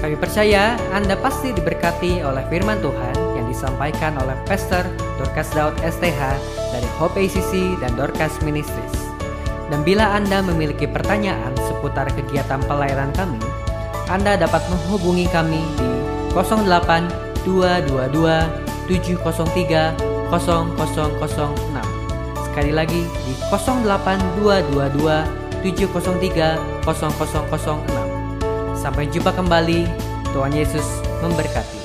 Kami 0.05 0.20
percaya 0.20 0.77
Anda 0.93 1.16
pasti 1.16 1.49
diberkati 1.49 2.20
oleh 2.20 2.45
firman 2.53 2.77
Tuhan 2.85 3.16
yang 3.33 3.49
disampaikan 3.49 4.20
oleh 4.20 4.37
Pastor 4.45 4.85
Dorcas 5.16 5.49
Daud 5.57 5.81
STH 5.81 6.20
dari 6.77 6.85
Hope 7.01 7.16
ACC 7.16 7.81
dan 7.81 7.97
Dorcas 7.97 8.37
Ministries. 8.45 9.01
Dan 9.72 9.81
bila 9.81 10.12
Anda 10.12 10.45
memiliki 10.45 10.85
pertanyaan 10.85 11.57
seputar 11.57 12.12
kegiatan 12.20 12.61
pelayanan 12.68 13.16
kami, 13.16 13.41
Anda 14.12 14.37
dapat 14.37 14.61
menghubungi 14.68 15.24
kami 15.33 15.64
di 15.81 15.91
08 16.37 17.49
222 17.49 18.12
703 18.93 19.97
0006. 20.29 22.45
Sekali 22.45 22.77
lagi 22.77 23.09
di 23.24 23.33
08 23.49 24.37
222 24.37 25.64
703 25.64 26.85
0006. 26.85 28.05
Sampai 28.87 29.11
jumpa 29.11 29.34
kembali. 29.34 29.82
Tuhan 30.30 30.55
Yesus 30.55 30.87
memberkati. 31.18 31.76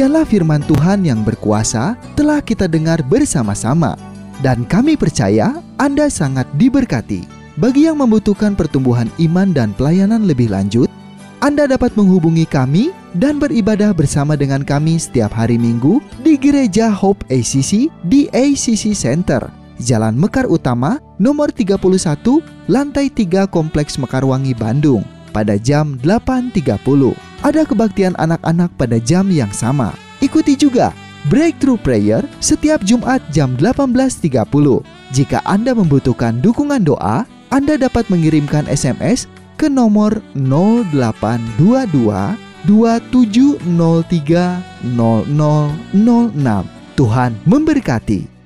Demikianlah 0.00 0.32
firman 0.32 0.64
Tuhan 0.64 1.04
yang 1.04 1.20
berkuasa 1.20 1.92
telah 2.16 2.40
kita 2.40 2.64
dengar 2.64 3.04
bersama-sama. 3.04 4.00
Dan 4.40 4.64
kami 4.64 4.96
percaya 4.96 5.60
Anda 5.76 6.08
sangat 6.08 6.48
diberkati. 6.56 7.28
Bagi 7.60 7.84
yang 7.84 8.00
membutuhkan 8.00 8.56
pertumbuhan 8.56 9.12
iman 9.20 9.52
dan 9.52 9.76
pelayanan 9.76 10.24
lebih 10.24 10.48
lanjut, 10.48 10.88
Anda 11.44 11.68
dapat 11.68 11.92
menghubungi 12.00 12.48
kami 12.48 12.96
dan 13.12 13.36
beribadah 13.36 13.92
bersama 13.92 14.40
dengan 14.40 14.64
kami 14.64 14.96
setiap 14.96 15.36
hari 15.36 15.60
Minggu 15.60 16.00
di 16.24 16.40
Gereja 16.40 16.88
Hope 16.88 17.20
ACC 17.28 17.92
di 18.08 18.24
ACC 18.32 18.96
Center, 18.96 19.52
Jalan 19.84 20.16
Mekar 20.16 20.48
Utama, 20.48 20.96
nomor 21.20 21.52
31, 21.52 21.76
lantai 22.72 23.12
3 23.12 23.44
Kompleks 23.52 24.00
Mekarwangi, 24.00 24.56
Bandung, 24.56 25.04
pada 25.36 25.60
jam 25.60 26.00
8.30. 26.00 27.29
Ada 27.40 27.64
kebaktian 27.64 28.12
anak-anak 28.20 28.68
pada 28.76 29.00
jam 29.00 29.32
yang 29.32 29.48
sama. 29.48 29.96
Ikuti 30.20 30.60
juga 30.60 30.92
Breakthrough 31.32 31.80
Prayer 31.80 32.20
setiap 32.36 32.84
Jumat 32.84 33.24
jam 33.32 33.56
18.30. 33.56 34.44
Jika 35.16 35.40
Anda 35.48 35.72
membutuhkan 35.72 36.44
dukungan 36.44 36.84
doa, 36.84 37.24
Anda 37.48 37.80
dapat 37.80 38.12
mengirimkan 38.12 38.68
SMS 38.68 39.24
ke 39.56 39.72
nomor 39.72 40.20
0822 40.36 42.36
2703 42.68 44.92
0006. 44.92 47.00
Tuhan 47.00 47.32
memberkati. 47.48 48.39